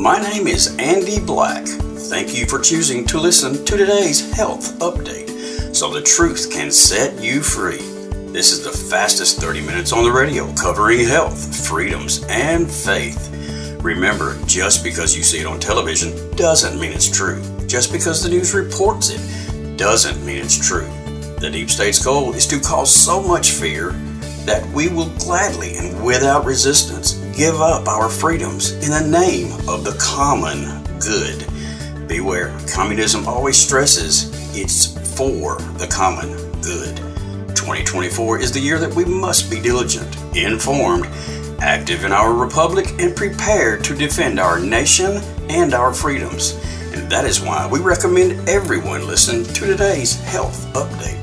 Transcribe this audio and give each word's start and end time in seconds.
My 0.00 0.18
name 0.18 0.46
is 0.46 0.74
Andy 0.78 1.20
Black. 1.20 1.66
Thank 1.66 2.34
you 2.34 2.46
for 2.46 2.58
choosing 2.58 3.04
to 3.04 3.20
listen 3.20 3.66
to 3.66 3.76
today's 3.76 4.32
health 4.32 4.78
update 4.78 5.76
so 5.76 5.90
the 5.90 6.00
truth 6.00 6.50
can 6.50 6.70
set 6.70 7.22
you 7.22 7.42
free. 7.42 7.82
This 8.32 8.50
is 8.50 8.64
the 8.64 8.70
fastest 8.70 9.42
30 9.42 9.60
minutes 9.60 9.92
on 9.92 10.02
the 10.02 10.10
radio 10.10 10.50
covering 10.54 11.06
health, 11.06 11.68
freedoms, 11.68 12.24
and 12.30 12.70
faith. 12.70 13.28
Remember, 13.82 14.38
just 14.46 14.82
because 14.82 15.14
you 15.14 15.22
see 15.22 15.40
it 15.40 15.46
on 15.46 15.60
television 15.60 16.34
doesn't 16.34 16.80
mean 16.80 16.92
it's 16.92 17.14
true. 17.14 17.42
Just 17.66 17.92
because 17.92 18.22
the 18.22 18.30
news 18.30 18.54
reports 18.54 19.10
it 19.10 19.76
doesn't 19.76 20.24
mean 20.24 20.38
it's 20.38 20.66
true. 20.66 20.88
The 21.40 21.50
deep 21.52 21.68
state's 21.68 22.02
goal 22.02 22.32
is 22.32 22.46
to 22.46 22.58
cause 22.58 22.94
so 22.94 23.22
much 23.22 23.50
fear 23.50 23.90
that 24.46 24.66
we 24.72 24.88
will 24.88 25.10
gladly 25.18 25.76
and 25.76 26.02
without 26.02 26.46
resistance 26.46 27.19
give 27.40 27.62
up 27.62 27.88
our 27.88 28.10
freedoms 28.10 28.72
in 28.86 28.90
the 28.90 29.18
name 29.18 29.50
of 29.66 29.82
the 29.82 29.96
common 29.98 30.84
good. 30.98 31.46
Beware, 32.06 32.54
communism 32.70 33.26
always 33.26 33.56
stresses 33.56 34.28
it's 34.54 34.88
for 35.16 35.56
the 35.78 35.86
common 35.86 36.28
good. 36.60 36.98
2024 37.56 38.40
is 38.40 38.52
the 38.52 38.60
year 38.60 38.78
that 38.78 38.94
we 38.94 39.06
must 39.06 39.50
be 39.50 39.58
diligent, 39.58 40.14
informed, 40.36 41.06
active 41.62 42.04
in 42.04 42.12
our 42.12 42.34
republic, 42.34 42.88
and 42.98 43.16
prepared 43.16 43.82
to 43.84 43.94
defend 43.94 44.38
our 44.38 44.60
nation 44.60 45.22
and 45.48 45.72
our 45.72 45.94
freedoms. 45.94 46.52
And 46.92 47.10
that 47.10 47.24
is 47.24 47.40
why 47.40 47.66
we 47.66 47.78
recommend 47.78 48.50
everyone 48.50 49.06
listen 49.06 49.44
to 49.44 49.66
today's 49.66 50.20
health 50.24 50.66
update. 50.74 51.16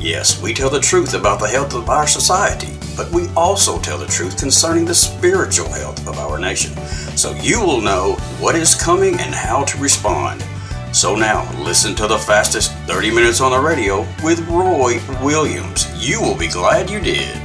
Yes, 0.00 0.40
we 0.40 0.54
tell 0.54 0.70
the 0.70 0.80
truth 0.80 1.12
about 1.12 1.40
the 1.40 1.48
health 1.48 1.74
of 1.74 1.90
our 1.90 2.06
society, 2.06 2.77
but 2.98 3.10
we 3.12 3.28
also 3.36 3.78
tell 3.78 3.96
the 3.96 4.06
truth 4.06 4.36
concerning 4.36 4.84
the 4.84 4.94
spiritual 4.94 5.68
health 5.68 6.06
of 6.08 6.18
our 6.18 6.36
nation. 6.36 6.76
So 7.16 7.32
you 7.36 7.60
will 7.60 7.80
know 7.80 8.14
what 8.40 8.56
is 8.56 8.74
coming 8.74 9.14
and 9.20 9.32
how 9.32 9.62
to 9.66 9.78
respond. 9.78 10.44
So 10.92 11.14
now, 11.14 11.48
listen 11.62 11.94
to 11.94 12.08
the 12.08 12.18
fastest 12.18 12.72
30 12.88 13.12
minutes 13.12 13.40
on 13.40 13.52
the 13.52 13.60
radio 13.60 14.00
with 14.24 14.40
Roy 14.48 15.00
Williams. 15.22 15.86
You 15.96 16.20
will 16.20 16.36
be 16.36 16.48
glad 16.48 16.90
you 16.90 16.98
did. 16.98 17.36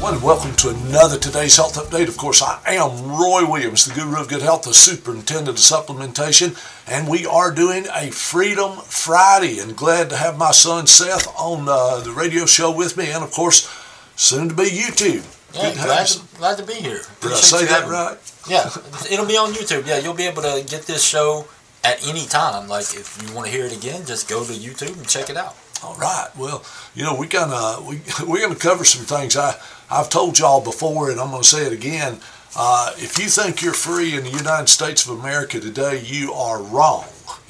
Well, 0.00 0.18
welcome 0.24 0.54
to 0.56 0.70
another 0.70 1.18
today's 1.18 1.56
health 1.56 1.76
update. 1.76 2.08
Of 2.08 2.16
course, 2.16 2.40
I 2.40 2.60
am 2.66 3.06
Roy 3.06 3.46
Williams, 3.46 3.84
the 3.84 3.94
guru 3.94 4.20
of 4.20 4.28
good 4.28 4.42
health, 4.42 4.62
the 4.62 4.72
superintendent 4.72 5.48
of 5.48 5.56
supplementation, 5.56 6.56
and 6.86 7.06
we 7.06 7.26
are 7.26 7.50
doing 7.50 7.86
a 7.94 8.10
Freedom 8.10 8.78
Friday. 8.78 9.58
And 9.58 9.76
glad 9.76 10.08
to 10.10 10.16
have 10.16 10.38
my 10.38 10.52
son 10.52 10.86
Seth 10.86 11.26
on 11.38 11.66
uh, 11.68 12.00
the 12.00 12.12
radio 12.12 12.46
show 12.46 12.74
with 12.74 12.96
me, 12.96 13.10
and 13.10 13.22
of 13.22 13.30
course, 13.30 13.83
soon 14.16 14.48
to 14.48 14.54
be 14.54 14.64
YouTube. 14.64 15.24
Yeah, 15.54 15.70
Good 15.70 15.84
glad, 15.84 16.06
to, 16.06 16.36
glad 16.36 16.58
to 16.58 16.64
be 16.64 16.74
here. 16.74 17.00
Did 17.20 17.32
I 17.32 17.36
say 17.36 17.64
that 17.66 17.70
having 17.70 17.90
right? 17.90 18.18
Yeah, 18.48 18.68
it'll 19.10 19.26
be 19.26 19.36
on 19.36 19.52
YouTube. 19.52 19.86
Yeah, 19.86 19.98
you'll 19.98 20.14
be 20.14 20.26
able 20.26 20.42
to 20.42 20.64
get 20.68 20.82
this 20.82 21.04
show 21.04 21.46
at 21.84 22.06
any 22.08 22.26
time. 22.26 22.68
Like 22.68 22.86
if 22.94 23.22
you 23.22 23.34
want 23.34 23.46
to 23.46 23.52
hear 23.52 23.64
it 23.64 23.76
again, 23.76 24.04
just 24.04 24.28
go 24.28 24.44
to 24.44 24.52
YouTube 24.52 24.96
and 24.96 25.08
check 25.08 25.30
it 25.30 25.36
out. 25.36 25.56
All 25.82 25.94
right. 25.96 26.28
Well, 26.36 26.64
you 26.94 27.04
know, 27.04 27.14
we 27.14 27.26
gonna 27.26 27.80
we 27.86 28.00
we're 28.26 28.40
gonna 28.40 28.58
cover 28.58 28.84
some 28.84 29.04
things. 29.04 29.36
I 29.36 29.54
I've 29.90 30.10
told 30.10 30.38
y'all 30.38 30.60
before, 30.60 31.10
and 31.10 31.20
I'm 31.20 31.30
gonna 31.30 31.44
say 31.44 31.66
it 31.66 31.72
again. 31.72 32.18
Uh, 32.56 32.92
if 32.96 33.18
you 33.18 33.26
think 33.26 33.62
you're 33.62 33.74
free 33.74 34.16
in 34.16 34.24
the 34.24 34.30
United 34.30 34.68
States 34.68 35.06
of 35.06 35.18
America 35.18 35.60
today, 35.60 36.00
you 36.00 36.32
are 36.32 36.62
wrong. 36.62 37.04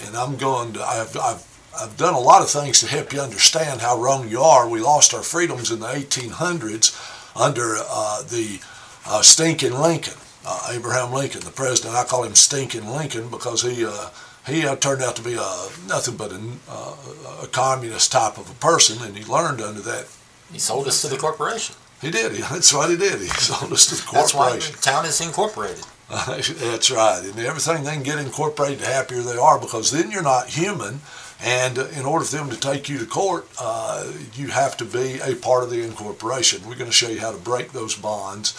And 0.06 0.16
I'm 0.16 0.36
going 0.36 0.72
to. 0.74 0.82
I've 0.82 1.16
I've 1.16 1.53
I've 1.80 1.96
done 1.96 2.14
a 2.14 2.20
lot 2.20 2.42
of 2.42 2.50
things 2.50 2.80
to 2.80 2.86
help 2.86 3.12
you 3.12 3.20
understand 3.20 3.80
how 3.80 3.98
wrong 3.98 4.28
you 4.28 4.40
are. 4.40 4.68
We 4.68 4.80
lost 4.80 5.14
our 5.14 5.22
freedoms 5.22 5.70
in 5.70 5.80
the 5.80 5.86
1800s 5.86 6.94
under 7.36 7.76
uh, 7.78 8.22
the 8.22 8.60
uh, 9.06 9.22
stinking 9.22 9.72
Lincoln, 9.72 10.14
uh, 10.46 10.70
Abraham 10.72 11.12
Lincoln, 11.12 11.40
the 11.40 11.50
president. 11.50 11.96
I 11.96 12.04
call 12.04 12.24
him 12.24 12.34
stinking 12.34 12.86
Lincoln 12.86 13.28
because 13.28 13.62
he 13.62 13.84
uh, 13.84 14.10
he 14.46 14.66
uh, 14.66 14.76
turned 14.76 15.02
out 15.02 15.16
to 15.16 15.22
be 15.22 15.34
a, 15.34 15.68
nothing 15.88 16.16
but 16.16 16.30
a, 16.30 16.40
uh, 16.68 16.96
a 17.42 17.46
communist 17.46 18.12
type 18.12 18.36
of 18.36 18.50
a 18.50 18.54
person, 18.54 19.02
and 19.02 19.16
he 19.16 19.24
learned 19.24 19.60
under 19.60 19.80
that. 19.80 20.06
He 20.52 20.58
sold 20.58 20.86
us 20.86 21.00
to 21.02 21.08
the 21.08 21.16
corporation. 21.16 21.74
He 22.00 22.10
did. 22.10 22.32
That's 22.50 22.72
what 22.72 22.90
he 22.90 22.96
did. 22.96 23.20
He 23.20 23.28
sold 23.28 23.72
us 23.72 23.86
to 23.86 23.96
the 23.96 24.02
corporation. 24.02 24.20
That's 24.20 24.34
why 24.34 24.58
the 24.58 24.82
town 24.82 25.06
is 25.06 25.20
incorporated. 25.20 25.84
That's 26.10 26.90
right. 26.90 27.22
And 27.24 27.38
everything 27.38 27.84
they 27.84 27.94
can 27.94 28.02
get 28.02 28.18
incorporated, 28.18 28.80
the 28.80 28.86
happier 28.86 29.22
they 29.22 29.38
are 29.38 29.58
because 29.58 29.90
then 29.90 30.10
you're 30.10 30.22
not 30.22 30.48
human. 30.48 31.00
And 31.42 31.78
uh, 31.78 31.86
in 31.88 32.04
order 32.04 32.24
for 32.24 32.36
them 32.36 32.50
to 32.50 32.58
take 32.58 32.88
you 32.88 32.98
to 32.98 33.06
court, 33.06 33.46
uh, 33.60 34.10
you 34.34 34.48
have 34.48 34.76
to 34.78 34.84
be 34.84 35.20
a 35.20 35.34
part 35.34 35.64
of 35.64 35.70
the 35.70 35.82
incorporation. 35.82 36.66
We're 36.66 36.76
going 36.76 36.90
to 36.90 36.92
show 36.92 37.08
you 37.08 37.20
how 37.20 37.32
to 37.32 37.38
break 37.38 37.72
those 37.72 37.94
bonds. 37.94 38.54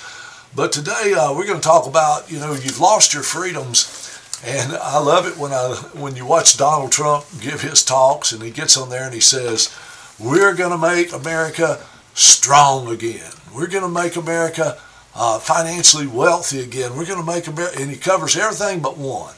But 0.55 0.71
today 0.71 1.13
uh, 1.17 1.33
we're 1.33 1.47
going 1.47 1.59
to 1.59 1.67
talk 1.67 1.87
about, 1.87 2.31
you 2.31 2.39
know, 2.39 2.53
you've 2.53 2.79
lost 2.79 3.13
your 3.13 3.23
freedoms. 3.23 4.01
And 4.45 4.73
I 4.73 4.99
love 4.99 5.25
it 5.27 5.37
when 5.37 5.51
I 5.53 5.73
when 5.93 6.15
you 6.15 6.25
watch 6.25 6.57
Donald 6.57 6.91
Trump 6.91 7.25
give 7.41 7.61
his 7.61 7.83
talks 7.83 8.31
and 8.31 8.43
he 8.43 8.51
gets 8.51 8.77
on 8.77 8.89
there 8.89 9.05
and 9.05 9.13
he 9.13 9.21
says, 9.21 9.73
"We're 10.19 10.53
going 10.53 10.71
to 10.71 10.77
make 10.77 11.13
America 11.13 11.83
strong 12.13 12.89
again. 12.89 13.31
We're 13.55 13.67
going 13.67 13.83
to 13.83 13.89
make 13.89 14.17
America 14.17 14.77
uh, 15.15 15.39
financially 15.39 16.05
wealthy 16.05 16.59
again. 16.59 16.95
We're 16.95 17.05
going 17.05 17.19
to 17.19 17.25
make 17.25 17.47
America," 17.47 17.81
and 17.81 17.89
he 17.89 17.97
covers 17.97 18.37
everything 18.37 18.81
but 18.81 18.97
one. 18.97 19.33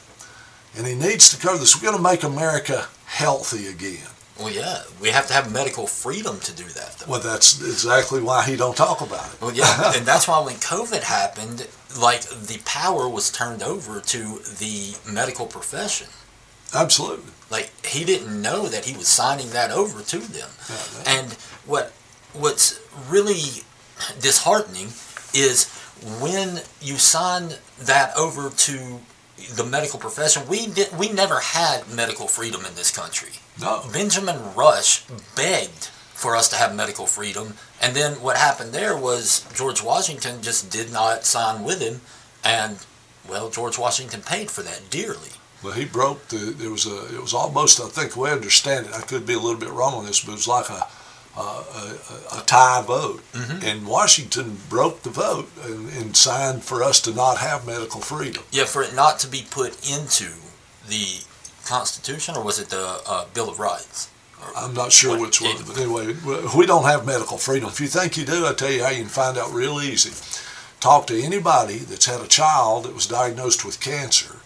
And 0.76 0.86
he 0.86 0.94
needs 0.94 1.30
to 1.30 1.40
cover 1.40 1.58
this. 1.58 1.74
We're 1.76 1.90
going 1.90 1.96
to 1.96 2.10
make 2.10 2.24
America 2.24 2.88
healthy 3.08 3.66
again. 3.66 4.06
Well, 4.38 4.50
yeah, 4.50 4.82
we 5.00 5.08
have 5.08 5.26
to 5.28 5.32
have 5.32 5.52
medical 5.52 5.86
freedom 5.88 6.38
to 6.40 6.52
do 6.54 6.62
that. 6.62 6.92
Though. 6.98 7.12
Well, 7.12 7.20
that's 7.20 7.60
exactly 7.60 8.22
why 8.22 8.44
he 8.44 8.54
don't 8.54 8.76
talk 8.76 9.00
about 9.00 9.32
it. 9.34 9.40
Well, 9.40 9.52
yeah, 9.52 9.92
and 9.96 10.06
that's 10.06 10.28
why 10.28 10.38
when 10.40 10.54
COVID 10.56 11.02
happened, 11.02 11.66
like 12.00 12.22
the 12.22 12.60
power 12.64 13.08
was 13.08 13.32
turned 13.32 13.62
over 13.64 14.00
to 14.00 14.18
the 14.60 14.96
medical 15.10 15.46
profession. 15.46 16.06
Absolutely. 16.72 17.32
Like 17.50 17.72
he 17.84 18.04
didn't 18.04 18.40
know 18.40 18.68
that 18.68 18.84
he 18.84 18.96
was 18.96 19.08
signing 19.08 19.50
that 19.50 19.72
over 19.72 20.02
to 20.02 20.18
them. 20.18 20.50
Yeah, 20.68 21.18
And 21.18 21.32
what 21.66 21.92
what's 22.32 22.78
really 23.08 23.64
disheartening 24.20 24.88
is 25.34 25.66
when 26.20 26.60
you 26.80 26.96
sign 26.98 27.54
that 27.80 28.16
over 28.16 28.50
to 28.50 29.00
the 29.54 29.64
medical 29.64 29.98
profession. 29.98 30.46
We 30.48 30.66
did 30.66 30.96
we 30.98 31.10
never 31.10 31.40
had 31.40 31.88
medical 31.88 32.26
freedom 32.28 32.64
in 32.64 32.74
this 32.74 32.90
country. 32.90 33.30
No. 33.60 33.84
Benjamin 33.92 34.54
Rush 34.54 35.04
begged 35.36 35.90
for 36.12 36.36
us 36.36 36.48
to 36.48 36.56
have 36.56 36.74
medical 36.74 37.06
freedom, 37.06 37.54
and 37.80 37.94
then 37.94 38.20
what 38.20 38.36
happened 38.36 38.72
there 38.72 38.96
was 38.96 39.46
George 39.54 39.82
Washington 39.82 40.42
just 40.42 40.70
did 40.70 40.92
not 40.92 41.24
sign 41.24 41.64
with 41.64 41.80
him, 41.80 42.00
and 42.44 42.84
well, 43.28 43.50
George 43.50 43.78
Washington 43.78 44.22
paid 44.22 44.50
for 44.50 44.62
that 44.62 44.90
dearly. 44.90 45.30
Well, 45.62 45.72
he 45.72 45.84
broke 45.84 46.28
the. 46.28 46.36
There 46.36 46.70
was 46.70 46.86
a. 46.86 47.14
It 47.14 47.20
was 47.20 47.34
almost. 47.34 47.80
I 47.80 47.88
think 47.88 48.16
we 48.16 48.30
understand 48.30 48.86
it. 48.86 48.94
I 48.94 49.00
could 49.00 49.26
be 49.26 49.34
a 49.34 49.38
little 49.38 49.58
bit 49.58 49.70
wrong 49.70 49.94
on 49.94 50.06
this, 50.06 50.20
but 50.24 50.32
it 50.32 50.36
was 50.36 50.48
like 50.48 50.70
a 50.70 50.86
a, 51.40 51.94
a, 52.36 52.40
a 52.40 52.42
tie 52.46 52.82
vote, 52.82 53.22
Mhm. 53.32 53.62
and 53.64 53.86
Washington 53.86 54.58
broke 54.68 55.02
the 55.02 55.10
vote 55.10 55.48
and, 55.64 55.88
and 55.92 56.16
signed 56.16 56.64
for 56.64 56.82
us 56.82 57.00
to 57.02 57.12
not 57.12 57.38
have 57.38 57.66
medical 57.66 58.00
freedom. 58.00 58.42
Yeah, 58.50 58.64
for 58.64 58.82
it 58.82 58.94
not 58.94 59.18
to 59.20 59.26
be 59.28 59.46
put 59.50 59.72
into 59.88 60.30
the 60.88 61.22
Constitution, 61.64 62.36
or 62.36 62.42
was 62.42 62.58
it 62.58 62.70
the 62.70 63.00
uh, 63.06 63.24
Bill 63.34 63.48
of 63.48 63.58
Rights? 63.58 64.08
I'm 64.56 64.72
not 64.74 64.92
sure 64.92 65.12
What- 65.12 65.20
which 65.20 65.40
one, 65.40 65.56
it- 65.56 65.66
but 65.66 65.76
anyway, 65.76 66.14
we 66.54 66.66
don't 66.66 66.84
have 66.84 67.04
medical 67.04 67.38
freedom. 67.38 67.68
If 67.68 67.80
you 67.80 67.88
think 67.88 68.16
you 68.16 68.24
do, 68.24 68.46
I 68.46 68.54
tell 68.54 68.70
you 68.70 68.82
how 68.84 68.90
you 68.90 69.00
can 69.02 69.08
find 69.08 69.36
out 69.36 69.52
real 69.52 69.80
easy. 69.80 70.12
Talk 70.80 71.06
to 71.08 71.20
anybody 71.20 71.78
that's 71.78 72.06
had 72.06 72.20
a 72.20 72.26
child 72.28 72.84
that 72.84 72.94
was 72.94 73.06
diagnosed 73.06 73.64
with 73.64 73.80
cancer, 73.80 74.36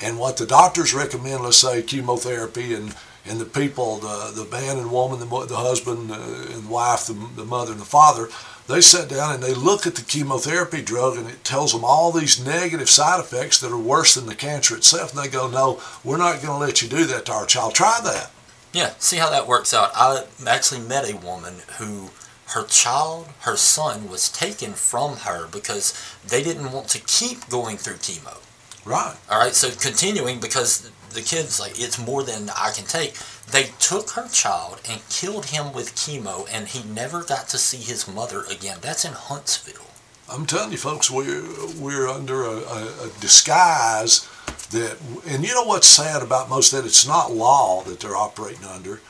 and 0.00 0.18
what 0.18 0.36
the 0.36 0.46
doctors 0.46 0.92
recommend, 0.92 1.42
let's 1.44 1.58
say 1.58 1.80
chemotherapy, 1.82 2.74
and 2.74 2.94
and 3.28 3.40
the 3.40 3.44
people, 3.44 3.96
the 3.96 4.32
the 4.34 4.50
man 4.50 4.78
and 4.78 4.90
woman, 4.90 5.18
the, 5.18 5.26
the 5.46 5.56
husband 5.56 6.10
uh, 6.10 6.54
and 6.54 6.68
wife, 6.68 7.06
the, 7.06 7.14
the 7.36 7.44
mother 7.44 7.72
and 7.72 7.80
the 7.80 7.84
father, 7.84 8.28
they 8.68 8.80
sit 8.80 9.08
down 9.08 9.34
and 9.34 9.42
they 9.42 9.54
look 9.54 9.86
at 9.86 9.94
the 9.94 10.02
chemotherapy 10.02 10.82
drug, 10.82 11.16
and 11.16 11.28
it 11.28 11.44
tells 11.44 11.72
them 11.72 11.84
all 11.84 12.12
these 12.12 12.44
negative 12.44 12.90
side 12.90 13.20
effects 13.20 13.60
that 13.60 13.72
are 13.72 13.78
worse 13.78 14.14
than 14.14 14.26
the 14.26 14.34
cancer 14.34 14.76
itself, 14.76 15.14
and 15.14 15.22
they 15.22 15.28
go, 15.28 15.48
no, 15.48 15.80
we're 16.02 16.16
not 16.16 16.42
going 16.42 16.58
to 16.58 16.66
let 16.66 16.82
you 16.82 16.88
do 16.88 17.04
that 17.04 17.26
to 17.26 17.32
our 17.32 17.46
child. 17.46 17.74
Try 17.74 18.00
that. 18.02 18.30
Yeah, 18.72 18.92
see 18.98 19.16
how 19.16 19.30
that 19.30 19.46
works 19.46 19.72
out. 19.72 19.90
I 19.94 20.24
actually 20.46 20.80
met 20.80 21.08
a 21.08 21.16
woman 21.16 21.54
who 21.78 22.10
her 22.48 22.64
child, 22.66 23.28
her 23.40 23.56
son, 23.56 24.08
was 24.08 24.28
taken 24.28 24.72
from 24.72 25.18
her 25.18 25.48
because 25.48 25.94
they 26.26 26.42
didn't 26.42 26.72
want 26.72 26.88
to 26.88 27.00
keep 27.00 27.48
going 27.48 27.76
through 27.76 27.96
chemo. 27.96 28.38
Right. 28.84 29.16
All 29.30 29.38
right, 29.38 29.54
so 29.54 29.70
continuing 29.70 30.38
because 30.38 30.90
the 31.16 31.22
kid's 31.22 31.58
like, 31.58 31.80
it's 31.80 31.98
more 31.98 32.22
than 32.22 32.50
I 32.50 32.70
can 32.72 32.84
take. 32.84 33.16
They 33.50 33.70
took 33.80 34.10
her 34.10 34.28
child 34.28 34.80
and 34.88 35.00
killed 35.08 35.46
him 35.46 35.72
with 35.72 35.96
chemo, 35.96 36.46
and 36.52 36.68
he 36.68 36.88
never 36.88 37.24
got 37.24 37.48
to 37.48 37.58
see 37.58 37.78
his 37.78 38.06
mother 38.06 38.44
again. 38.50 38.78
That's 38.82 39.04
in 39.04 39.12
Huntsville. 39.12 39.86
I'm 40.30 40.44
telling 40.44 40.72
you, 40.72 40.78
folks, 40.78 41.10
we're 41.10 41.44
we're 41.78 42.08
under 42.08 42.42
a, 42.44 42.56
a, 42.58 43.06
a 43.06 43.10
disguise 43.20 44.28
that, 44.70 44.98
and 45.26 45.46
you 45.46 45.54
know 45.54 45.62
what's 45.62 45.86
sad 45.86 46.22
about 46.22 46.50
most 46.50 46.72
of 46.72 46.82
that? 46.82 46.88
It's 46.88 47.06
not 47.06 47.32
law 47.32 47.82
that 47.84 48.00
they're 48.00 48.16
operating 48.16 48.64
under. 48.64 49.00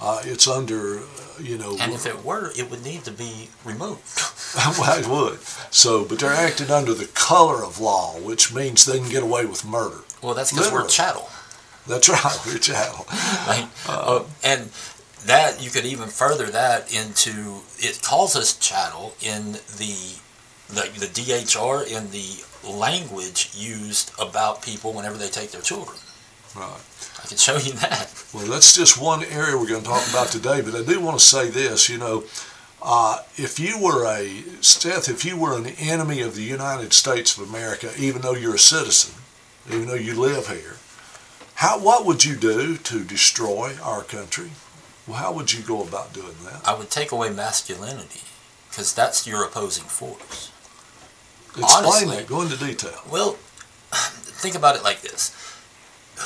Uh, 0.00 0.22
it's 0.24 0.46
under, 0.46 0.98
uh, 0.98 1.02
you 1.40 1.58
know. 1.58 1.76
And 1.80 1.92
if 1.92 2.06
it 2.06 2.24
were, 2.24 2.52
it 2.56 2.70
would 2.70 2.84
need 2.84 3.04
to 3.04 3.10
be 3.10 3.48
removed. 3.64 4.20
well, 4.78 4.98
it 4.98 5.08
would. 5.08 5.40
So, 5.72 6.04
but 6.04 6.20
they're 6.20 6.30
acting 6.30 6.70
under 6.70 6.94
the 6.94 7.06
color 7.06 7.64
of 7.64 7.80
law, 7.80 8.20
which 8.20 8.54
means 8.54 8.84
they 8.84 9.00
can 9.00 9.08
get 9.08 9.24
away 9.24 9.44
with 9.44 9.64
murder. 9.64 10.02
Well, 10.22 10.34
that's 10.34 10.52
because 10.52 10.70
we're 10.70 10.86
chattel. 10.86 11.28
That's 11.88 12.08
right, 12.08 12.38
we're 12.46 12.58
chattel. 12.58 13.06
Right? 13.08 13.68
Uh, 13.88 14.24
and 14.44 14.70
that 15.24 15.62
you 15.62 15.70
could 15.70 15.84
even 15.84 16.08
further 16.08 16.46
that 16.46 16.94
into 16.94 17.62
it 17.78 18.00
calls 18.02 18.36
us 18.36 18.56
chattel 18.58 19.14
in 19.20 19.52
the 19.52 20.18
the, 20.68 20.82
the 20.98 21.06
DHR 21.06 21.86
in 21.86 22.10
the 22.10 22.44
language 22.70 23.50
used 23.54 24.12
about 24.18 24.62
people 24.62 24.92
whenever 24.92 25.16
they 25.16 25.28
take 25.28 25.50
their 25.50 25.62
children. 25.62 25.96
Right. 26.54 26.80
I 27.22 27.26
can 27.26 27.36
show 27.38 27.56
you 27.56 27.72
that. 27.72 28.12
Well, 28.34 28.46
that's 28.46 28.74
just 28.76 29.00
one 29.00 29.24
area 29.24 29.56
we're 29.56 29.68
going 29.68 29.82
to 29.82 29.88
talk 29.88 30.06
about 30.10 30.28
today, 30.28 30.60
but 30.60 30.74
I 30.74 30.82
do 30.82 31.00
want 31.00 31.18
to 31.18 31.24
say 31.24 31.48
this, 31.48 31.88
you 31.88 31.96
know, 31.96 32.24
uh, 32.82 33.22
if 33.36 33.58
you 33.58 33.78
were 33.82 34.04
a, 34.06 34.42
Seth, 34.60 35.08
if 35.08 35.24
you 35.24 35.38
were 35.38 35.56
an 35.56 35.66
enemy 35.78 36.20
of 36.20 36.36
the 36.36 36.42
United 36.42 36.92
States 36.92 37.36
of 37.36 37.48
America, 37.48 37.90
even 37.98 38.22
though 38.22 38.34
you're 38.34 38.54
a 38.54 38.58
citizen, 38.58 39.14
even 39.68 39.88
though 39.88 39.94
you 39.94 40.18
live 40.18 40.46
here, 40.48 40.76
how, 41.58 41.80
what 41.80 42.06
would 42.06 42.24
you 42.24 42.36
do 42.36 42.76
to 42.76 43.02
destroy 43.02 43.74
our 43.82 44.04
country? 44.04 44.50
Well, 45.08 45.16
how 45.16 45.32
would 45.32 45.52
you 45.52 45.60
go 45.60 45.82
about 45.82 46.12
doing 46.12 46.36
that? 46.44 46.60
I 46.64 46.72
would 46.72 46.88
take 46.88 47.10
away 47.10 47.30
masculinity 47.30 48.20
because 48.70 48.94
that's 48.94 49.26
your 49.26 49.42
opposing 49.44 49.82
force. 49.82 50.52
Explain 51.58 51.84
honestly- 51.84 52.16
that. 52.16 52.28
Go 52.28 52.42
into 52.42 52.56
detail. 52.56 53.00
Well, 53.10 53.32
think 53.92 54.54
about 54.54 54.76
it 54.76 54.84
like 54.84 55.00
this. 55.00 55.34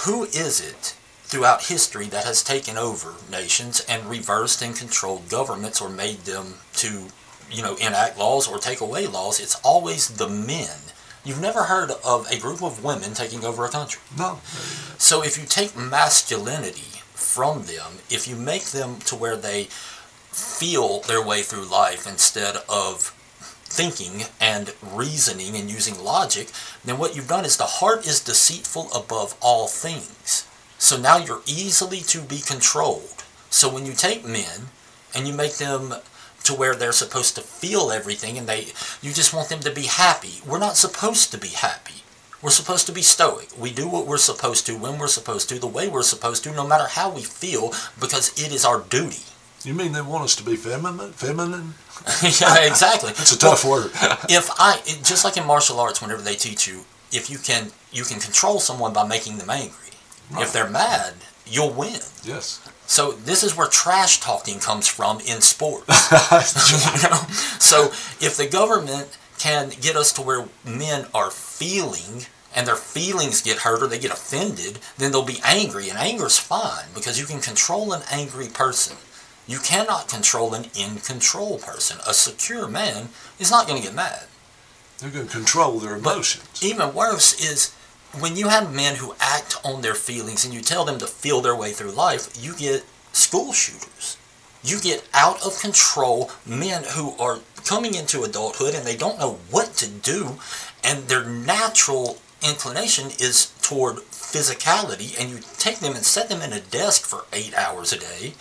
Who 0.05 0.25
is 0.25 0.61
it 0.61 0.97
throughout 1.23 1.65
history 1.65 2.09
that 2.09 2.27
has 2.27 2.43
taken 2.45 2.77
over 2.77 3.15
nations 3.31 3.81
and 3.89 4.05
reversed 4.05 4.61
and 4.61 4.77
controlled 4.77 5.31
governments 5.31 5.81
or 5.81 5.89
made 5.89 6.27
them 6.27 6.57
to, 6.75 7.07
you 7.51 7.63
know, 7.63 7.77
enact 7.77 8.19
laws 8.19 8.47
or 8.47 8.59
take 8.59 8.83
away 8.83 9.07
laws? 9.07 9.41
It's 9.41 9.59
always 9.65 10.09
the 10.09 10.29
men. 10.29 10.92
You've 11.25 11.41
never 11.41 11.65
heard 11.65 11.91
of 12.05 12.29
a 12.31 12.39
group 12.39 12.63
of 12.63 12.83
women 12.83 13.15
taking 13.15 13.45
over 13.45 13.65
a 13.65 13.69
country. 13.69 14.03
No. 14.19 14.41
So 14.99 15.23
if 15.23 15.39
you 15.39 15.47
take 15.47 15.77
masculinity 15.77 17.01
from 17.13 17.65
them, 17.65 17.99
if 18.11 18.27
you 18.27 18.35
make 18.35 18.67
them 18.67 18.99
to 19.01 19.15
where 19.15 19.37
they 19.37 19.65
feel 19.65 21.01
their 21.01 21.25
way 21.25 21.43
through 21.43 21.67
life 21.67 22.07
instead 22.07 22.57
of 22.69 23.15
thinking 23.65 24.27
and 24.41 24.75
reasoning 24.83 25.57
and 25.57 25.71
using 25.71 26.03
logic, 26.03 26.51
then 26.85 26.99
what 26.99 27.15
you've 27.15 27.29
done 27.29 27.45
is 27.45 27.57
the 27.57 27.65
heart 27.65 28.07
is 28.07 28.21
deceitful 28.21 28.89
above 28.93 29.37
all 29.41 29.67
things. 29.67 30.47
So 30.79 30.99
now 30.99 31.17
you're 31.17 31.43
easily 31.47 32.01
to 32.01 32.21
be 32.21 32.41
controlled. 32.41 33.25
So 33.49 33.73
when 33.73 33.87
you 33.87 33.93
take 33.93 34.27
men 34.27 34.69
and 35.15 35.27
you 35.27 35.33
make 35.33 35.57
them 35.57 35.95
to 36.45 36.55
where 36.55 36.75
they're 36.75 36.93
supposed 36.93 37.35
to 37.37 37.41
feel 37.43 37.91
everything 37.91 38.37
and 38.39 38.47
they 38.47 38.67
you 39.01 39.13
just 39.13 39.35
want 39.35 39.49
them 39.49 39.61
to 39.61 39.71
be 39.71 39.83
happy. 39.87 40.41
We're 40.47 40.59
not 40.59 40.77
supposed 40.77 41.31
to 41.33 41.39
be 41.39 41.49
happy. 41.49 42.03
We're 42.43 42.51
supposed 42.51 42.87
to 42.87 42.93
be 42.93 43.03
stoic. 43.03 43.49
We 43.57 43.73
do 43.73 43.89
what 43.89 44.07
we're 44.07 44.19
supposed 44.19 44.67
to, 44.67 44.77
when 44.77 44.99
we're 44.99 45.07
supposed 45.07 45.49
to, 45.51 45.61
the 45.61 45.69
way 45.69 45.89
we're 45.89 46.03
supposed 46.03 46.43
to, 46.45 46.53
no 46.53 46.67
matter 46.67 46.89
how 46.89 47.09
we 47.09 47.23
feel, 47.23 47.73
because 48.01 48.33
it 48.37 48.53
is 48.53 48.65
our 48.65 48.81
duty. 48.81 49.23
You 49.65 49.75
mean 49.75 49.93
they 49.93 50.03
want 50.03 50.25
us 50.25 50.35
to 50.37 50.43
be 50.43 50.57
feminine? 50.57 51.13
Feminine? 51.13 51.75
yeah, 52.23 52.67
exactly. 52.67 53.11
It's 53.23 53.31
a 53.33 53.39
tough 53.39 53.65
word. 53.65 53.93
If 54.29 54.51
I, 54.59 54.81
just 55.05 55.25
like 55.25 55.37
in 55.37 55.47
martial 55.47 55.79
arts, 55.79 56.03
whenever 56.03 56.21
they 56.21 56.35
teach 56.35 56.67
you, 56.67 56.85
if 57.13 57.31
you 57.31 57.39
can, 57.39 57.71
you 57.93 58.03
can 58.03 58.19
control 58.19 58.59
someone 58.59 58.93
by 58.93 59.07
making 59.07 59.39
them 59.39 59.51
angry. 59.51 59.95
Right. 60.33 60.43
If 60.43 60.53
they're 60.53 60.69
mad, 60.69 61.15
you'll 61.47 61.71
win. 61.71 62.01
yes. 62.25 62.61
So 62.93 63.13
this 63.13 63.43
is 63.43 63.57
where 63.57 63.69
trash 63.69 64.21
talking 64.21 64.59
comes 64.59 64.87
from 64.87 65.19
in 65.21 65.41
sports. 65.41 66.11
you 67.03 67.09
know? 67.09 67.17
So 67.59 67.87
if 68.21 68.37
the 68.37 68.47
government 68.47 69.17
can 69.39 69.71
get 69.81 69.97
us 69.97 70.13
to 70.13 70.23
where 70.23 70.47
men 70.63 71.07
are 71.15 71.31
feeling 71.31 72.27
and 72.55 72.67
their 72.67 72.77
feelings 72.77 73.41
get 73.41 73.61
hurt 73.61 73.83
or 73.83 73.87
they 73.87 73.99
get 73.99 74.13
offended, 74.13 74.79
then 74.99 75.11
they'll 75.11 75.25
be 75.25 75.41
angry. 75.43 75.89
And 75.89 75.99
anger's 75.99 76.37
fine 76.37 76.85
because 76.95 77.19
you 77.19 77.25
can 77.25 77.41
control 77.41 77.95
an 77.95 78.03
angry 78.11 78.49
person. 78.49 78.99
You 79.47 79.59
cannot 79.59 80.09
control 80.09 80.53
an 80.53 80.67
in 80.79 80.97
control 80.97 81.59
person. 81.59 81.97
A 82.07 82.13
secure 82.13 82.69
man 82.69 83.09
is 83.39 83.51
not 83.51 83.67
going 83.67 83.81
to 83.81 83.89
get 83.89 83.97
mad. 83.97 84.25
They're 84.99 85.09
going 85.09 85.29
to 85.29 85.33
control 85.33 85.79
their 85.79 85.97
emotions. 85.97 86.63
Even 86.63 86.93
worse 86.93 87.43
is 87.43 87.75
when 88.21 88.37
you 88.37 88.49
have 88.49 88.75
men 88.75 88.97
who 88.97 89.15
act 89.21 89.57
on 89.65 89.83
their 89.83 89.95
feelings 89.95 90.45
and 90.45 90.53
you 90.53 90.61
tell 90.61 90.85
them 90.85 90.99
to 90.99 91.07
feel 91.07 91.41
their 91.41 91.57
way 91.57 91.73
through 91.73 91.93
life, 91.93 92.31
you 92.39 92.55
get 92.57 92.85
school 93.13 93.53
shooters. 93.53 94.17
You 94.63 94.81
get 94.81 95.09
out 95.13 95.45
of 95.45 95.61
control 95.61 96.31
men 96.47 96.85
who 96.95 97.17
are 97.19 97.41
coming 97.65 97.95
into 97.95 98.23
adulthood 98.23 98.75
and 98.75 98.87
they 98.87 98.97
don't 98.97 99.19
know 99.19 99.39
what 99.51 99.75
to 99.75 99.89
do, 99.89 100.39
and 100.85 101.05
their 101.05 101.25
natural 101.25 102.19
inclination 102.43 103.07
is 103.19 103.53
toward 103.63 103.97
physicality, 103.97 105.19
and 105.21 105.31
you 105.31 105.39
take 105.59 105.79
them 105.79 105.95
and 105.95 106.05
set 106.05 106.29
them 106.29 106.43
in 106.43 106.53
a 106.53 106.61
desk 106.61 107.03
for 107.03 107.25
eight 107.33 107.55
hours 107.55 107.93
a 107.93 107.99
day, 107.99 108.35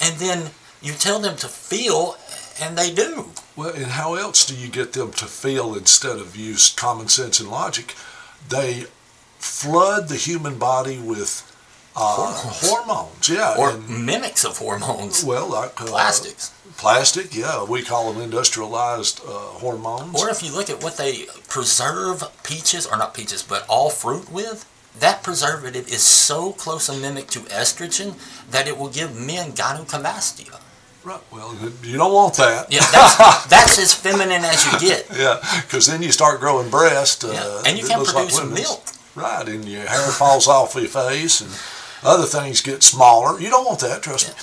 and 0.00 0.16
then 0.16 0.50
you 0.80 0.92
tell 0.92 1.20
them 1.20 1.36
to 1.36 1.48
feel, 1.48 2.16
and 2.60 2.76
they 2.76 2.92
do. 2.92 3.26
Well, 3.54 3.74
and 3.74 3.86
how 3.86 4.14
else 4.14 4.44
do 4.44 4.54
you 4.54 4.68
get 4.68 4.94
them 4.94 5.12
to 5.12 5.26
feel 5.26 5.74
instead 5.74 6.18
of 6.18 6.36
use 6.36 6.72
common 6.72 7.08
sense 7.08 7.40
and 7.40 7.50
logic? 7.50 7.94
They 8.48 8.86
flood 9.42 10.08
the 10.08 10.16
human 10.16 10.58
body 10.58 10.98
with 10.98 11.48
uh, 11.94 12.00
Hormones. 12.32 12.70
hormones. 12.70 13.28
Yeah. 13.28 13.54
Or 13.58 13.70
and, 13.70 14.06
mimics 14.06 14.44
of 14.44 14.56
hormones. 14.58 15.24
well, 15.24 15.48
like 15.48 15.78
uh, 15.80 15.86
Plastics. 15.86 16.50
Plastic, 16.78 17.34
yeah. 17.34 17.64
We 17.64 17.82
call 17.82 18.12
them 18.12 18.22
industrialized 18.22 19.20
uh, 19.20 19.28
hormones. 19.60 20.20
Or 20.20 20.30
if 20.30 20.42
you 20.42 20.52
look 20.54 20.70
at 20.70 20.82
what 20.82 20.96
they 20.96 21.26
preserve 21.48 22.22
peaches, 22.44 22.86
or 22.86 22.96
not 22.96 23.12
peaches, 23.12 23.42
but 23.42 23.66
all 23.68 23.90
fruit 23.90 24.30
with, 24.32 24.64
that 24.98 25.22
preservative 25.22 25.86
is 25.88 26.02
so 26.02 26.52
close 26.52 26.88
a 26.88 26.94
mimic 26.96 27.26
to 27.28 27.40
estrogen 27.40 28.14
that 28.50 28.66
it 28.68 28.78
will 28.78 28.88
give 28.90 29.14
men 29.14 29.52
gynecomastia. 29.52 30.60
right. 31.04 31.20
Well, 31.30 31.54
you 31.82 31.98
don't 31.98 32.12
want 32.14 32.34
that. 32.36 32.72
Yeah, 32.72 32.80
that's, 32.90 33.46
that's 33.54 33.78
as 33.78 33.92
feminine 33.94 34.44
as 34.44 34.64
you 34.72 34.78
get. 34.88 35.06
Yeah, 35.14 35.40
because 35.62 35.86
then 35.86 36.02
you 36.02 36.10
start 36.12 36.40
growing 36.40 36.70
breast. 36.70 37.24
Uh, 37.24 37.32
Yeah, 37.32 37.62
and 37.66 37.78
you 37.78 37.84
can't 37.86 38.00
looks 38.00 38.14
like 38.14 38.28
produce 38.32 38.50
milk. 38.64 38.82
Right, 39.14 39.46
and 39.48 39.64
your 39.64 39.86
hair 39.86 40.08
falls 40.10 40.48
off 40.48 40.74
your 40.74 40.86
face, 40.86 41.40
and 41.40 41.50
other 42.02 42.26
things 42.26 42.60
get 42.60 42.82
smaller. 42.82 43.38
You 43.40 43.50
don't 43.50 43.66
want 43.66 43.80
that, 43.80 44.02
trust 44.02 44.28
me. 44.28 44.34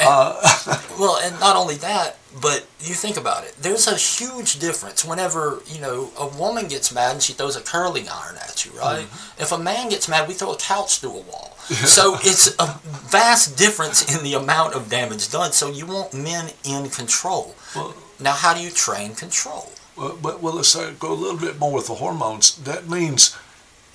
Uh, 0.00 0.80
well, 0.98 1.18
and 1.22 1.38
not 1.40 1.56
only 1.56 1.74
that, 1.76 2.16
but 2.40 2.66
you 2.80 2.94
think 2.94 3.16
about 3.16 3.44
it. 3.44 3.54
There's 3.60 3.86
a 3.88 3.96
huge 3.96 4.58
difference 4.60 5.04
whenever, 5.04 5.60
you 5.66 5.80
know, 5.80 6.10
a 6.16 6.26
woman 6.26 6.68
gets 6.68 6.94
mad 6.94 7.12
and 7.12 7.22
she 7.22 7.32
throws 7.32 7.56
a 7.56 7.60
curling 7.60 8.08
iron 8.08 8.36
at 8.36 8.64
you, 8.64 8.70
right? 8.78 9.06
Mm-hmm. 9.06 9.42
If 9.42 9.50
a 9.50 9.58
man 9.58 9.88
gets 9.88 10.08
mad, 10.08 10.28
we 10.28 10.34
throw 10.34 10.52
a 10.52 10.56
couch 10.56 10.98
through 10.98 11.16
a 11.16 11.22
wall. 11.22 11.56
So 11.68 12.16
it's 12.20 12.54
a 12.58 12.80
vast 13.10 13.58
difference 13.58 14.14
in 14.16 14.24
the 14.24 14.32
amount 14.34 14.74
of 14.74 14.88
damage 14.88 15.30
done. 15.30 15.52
So 15.52 15.70
you 15.70 15.84
want 15.86 16.14
men 16.14 16.50
in 16.64 16.88
control. 16.90 17.54
Well- 17.74 17.94
now, 18.20 18.32
how 18.32 18.52
do 18.54 18.60
you 18.60 18.70
train 18.70 19.14
control? 19.14 19.70
Well, 19.96 20.18
but 20.20 20.42
well, 20.42 20.54
let's 20.54 20.74
go 20.74 21.12
a 21.12 21.14
little 21.14 21.38
bit 21.38 21.58
more 21.58 21.72
with 21.72 21.86
the 21.86 21.94
hormones. 21.94 22.56
That 22.56 22.88
means 22.88 23.36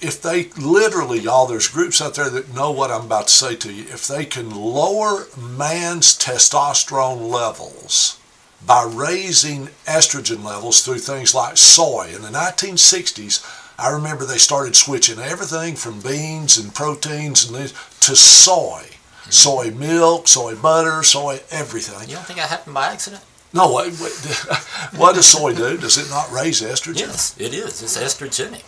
if 0.04 0.22
they 0.22 0.50
literally, 0.58 1.20
y'all, 1.20 1.48
there's 1.48 1.68
groups 1.68 2.02
out 2.02 2.16
there 2.16 2.30
that 2.30 2.54
know 2.54 2.72
what 2.72 2.92
I'm 2.92 3.06
about 3.06 3.28
to 3.28 3.34
say 3.34 3.56
to 3.56 3.72
you. 3.72 3.84
If 3.84 4.08
they 4.08 4.26
can 4.26 4.54
lower 4.54 5.28
man's 5.38 6.18
testosterone 6.18 7.32
levels 7.32 8.20
by 8.66 8.84
raising 8.84 9.68
estrogen 9.86 10.44
levels 10.44 10.82
through 10.82 11.00
things 11.00 11.34
like 11.34 11.58
soy 11.58 12.12
in 12.14 12.22
the 12.22 12.30
1960s, 12.30 13.44
I 13.80 13.90
remember 13.92 14.26
they 14.26 14.38
started 14.38 14.76
switching 14.76 15.20
everything 15.20 15.76
from 15.76 16.02
beans 16.02 16.58
and 16.58 16.76
proteins 16.76 17.48
and 17.48 17.56
this 17.56 17.72
to 18.02 18.16
soy. 18.16 18.84
Mm-hmm. 18.84 19.32
Soy 19.32 19.72
milk, 19.72 20.28
soy 20.28 20.56
butter, 20.56 21.02
soy 21.04 21.40
everything. 21.50 22.10
You 22.10 22.16
don't 22.16 22.26
think 22.26 22.40
that 22.40 22.50
happened 22.50 22.76
by 22.76 22.88
accident? 22.88 23.24
No, 23.54 23.72
wait, 23.72 23.94
wait. 24.02 24.12
what 24.98 25.14
does 25.14 25.28
soy 25.28 25.54
do? 25.54 25.78
Does 25.78 25.98
it 25.98 26.10
not 26.10 26.32
raise 26.32 26.62
estrogen? 26.62 27.02
Yes, 27.02 27.40
it 27.40 27.54
is. 27.54 27.84
It's 27.84 27.98
estrogenic. 27.98 28.64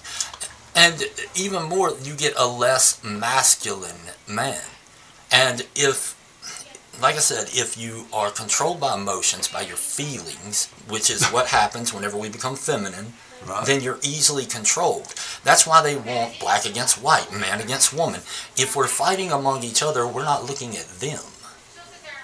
And 0.75 1.03
even 1.36 1.63
more, 1.63 1.91
you 2.03 2.15
get 2.15 2.34
a 2.38 2.48
less 2.48 3.01
masculine 3.03 4.12
man. 4.27 4.62
And 5.32 5.65
if, 5.75 6.15
like 7.01 7.15
I 7.15 7.20
said, 7.20 7.48
if 7.53 7.77
you 7.77 8.05
are 8.13 8.29
controlled 8.29 8.79
by 8.82 8.96
emotions, 8.96 9.48
by 9.48 9.62
your 9.62 9.77
feelings, 9.77 10.67
which 10.89 11.10
is 11.10 11.25
what 11.27 11.48
happens 11.60 11.94
whenever 11.94 12.17
we 12.17 12.29
become 12.29 12.55
feminine, 12.55 13.13
Right. 13.46 13.65
then 13.65 13.82
you're 13.82 14.00
easily 14.01 14.46
controlled. 14.46 15.13
That's 15.44 15.67
why 15.67 15.84
they 15.84 15.96
want 15.96 16.39
black 16.39 16.65
against 16.65 17.01
white, 17.01 17.32
man 17.32 17.62
against 17.62 17.94
woman. 17.94 18.22
If 18.58 18.75
we're 18.75 18.88
fighting 18.88 19.32
among 19.32 19.62
each 19.63 19.84
other, 19.84 20.08
we're 20.08 20.24
not 20.24 20.46
looking 20.46 20.75
at 20.75 20.88
them. 21.00 21.20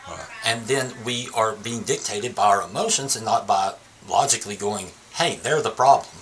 Right. 0.10 0.26
And 0.44 0.66
then 0.66 0.94
we 1.06 1.28
are 1.36 1.54
being 1.54 1.84
dictated 1.84 2.34
by 2.34 2.48
our 2.48 2.64
emotions 2.64 3.16
and 3.16 3.24
not 3.26 3.46
by 3.46 3.74
logically 4.10 4.56
going, 4.56 4.88
hey, 5.14 5.36
they're 5.36 5.62
the 5.62 5.70
problem. 5.70 6.16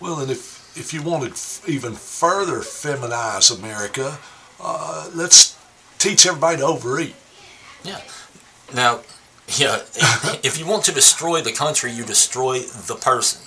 Well, 0.00 0.20
and 0.20 0.30
if 0.30 0.59
if 0.80 0.92
you 0.94 1.02
wanted 1.02 1.32
f- 1.32 1.62
even 1.68 1.92
further 1.94 2.58
feminize 2.60 3.46
America, 3.56 4.18
uh, 4.60 5.10
let's 5.14 5.56
teach 5.98 6.26
everybody 6.26 6.56
to 6.58 6.64
overeat. 6.64 7.14
Yeah. 7.84 8.00
Now, 8.74 9.00
yeah, 9.56 9.82
if 10.42 10.58
you 10.58 10.66
want 10.66 10.84
to 10.84 10.92
destroy 10.92 11.40
the 11.42 11.52
country, 11.52 11.90
you 11.92 12.04
destroy 12.04 12.60
the 12.60 12.94
person. 12.94 13.42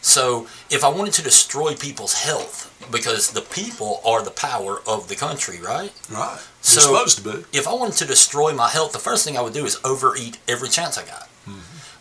So, 0.00 0.46
if 0.70 0.84
I 0.84 0.88
wanted 0.88 1.14
to 1.14 1.22
destroy 1.22 1.74
people's 1.74 2.14
health, 2.28 2.56
because 2.92 3.30
the 3.32 3.40
people 3.40 4.02
are 4.04 4.22
the 4.22 4.30
power 4.30 4.82
of 4.86 5.08
the 5.08 5.16
country, 5.16 5.58
right? 5.62 5.92
Right. 6.10 6.38
So- 6.60 6.80
You're 6.90 6.98
supposed 7.08 7.18
to 7.18 7.24
be. 7.24 7.58
If 7.58 7.66
I 7.66 7.72
wanted 7.72 7.96
to 7.98 8.04
destroy 8.06 8.52
my 8.52 8.68
health, 8.68 8.92
the 8.92 8.98
first 8.98 9.24
thing 9.24 9.38
I 9.38 9.40
would 9.40 9.54
do 9.54 9.64
is 9.64 9.80
overeat 9.82 10.36
every 10.46 10.68
chance 10.68 10.98
I 10.98 11.04
got. 11.06 11.28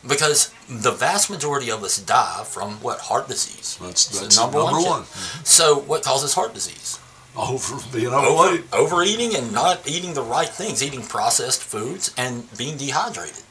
Because 0.07 0.53
the 0.67 0.91
vast 0.91 1.29
majority 1.29 1.71
of 1.71 1.83
us 1.83 1.97
die 1.97 2.43
from 2.45 2.73
what? 2.81 2.99
Heart 2.99 3.27
disease. 3.29 3.77
That's, 3.81 4.07
It's 4.07 4.19
the 4.19 4.23
that's 4.25 4.37
number 4.37 4.57
number, 4.59 4.73
one 4.73 4.83
one. 4.83 5.03
So, 5.43 5.79
what 5.79 6.03
causes 6.03 6.33
heart 6.33 6.53
disease? 6.53 6.99
Over 7.35 7.79
being 7.91 8.07
Over, 8.13 8.63
overeating 8.73 9.35
and 9.35 9.51
not 9.51 9.87
eating 9.87 10.13
the 10.13 10.21
right 10.21 10.49
things, 10.49 10.83
eating 10.83 11.01
processed 11.01 11.63
foods 11.63 12.13
and 12.17 12.45
being 12.57 12.77
dehydrated. 12.77 13.43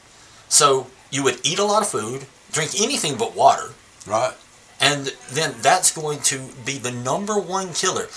So 0.47 0.87
you 1.11 1.23
would 1.23 1.39
eat 1.43 1.59
a 1.59 1.65
lot 1.65 1.81
of 1.81 1.89
food, 1.89 2.27
drink 2.51 2.79
anything 2.79 3.15
but 3.17 3.35
water, 3.35 3.71
Right. 4.07 4.35
and 4.79 5.11
then 5.29 5.55
that's 5.61 5.91
going 5.91 6.19
to 6.21 6.47
be 6.65 6.77
the 6.77 6.91
number 6.91 7.37
one 7.37 7.73
killer. 7.73 8.07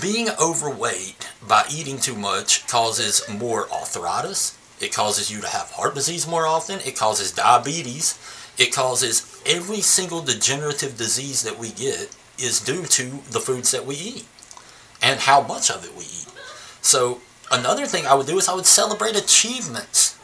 Being 0.00 0.28
overweight 0.40 1.28
by 1.46 1.64
eating 1.70 1.98
too 1.98 2.14
much 2.14 2.66
causes 2.68 3.22
more 3.28 3.68
arthritis. 3.72 4.56
It 4.82 4.92
causes 4.92 5.30
you 5.30 5.40
to 5.40 5.48
have 5.48 5.70
heart 5.70 5.94
disease 5.94 6.26
more 6.26 6.46
often. 6.46 6.80
It 6.80 6.96
causes 6.96 7.30
diabetes. 7.32 8.18
It 8.58 8.74
causes 8.74 9.40
every 9.46 9.80
single 9.80 10.20
degenerative 10.22 10.96
disease 10.98 11.42
that 11.44 11.58
we 11.58 11.70
get 11.70 12.14
is 12.38 12.60
due 12.60 12.84
to 12.86 13.04
the 13.30 13.40
foods 13.40 13.70
that 13.70 13.86
we 13.86 13.94
eat 13.94 14.26
and 15.00 15.20
how 15.20 15.42
much 15.42 15.70
of 15.70 15.84
it 15.84 15.96
we 15.96 16.04
eat. 16.04 16.26
So 16.80 17.20
another 17.50 17.86
thing 17.86 18.06
I 18.06 18.14
would 18.14 18.26
do 18.26 18.38
is 18.38 18.48
I 18.48 18.54
would 18.54 18.66
celebrate 18.66 19.16
achievements 19.16 20.18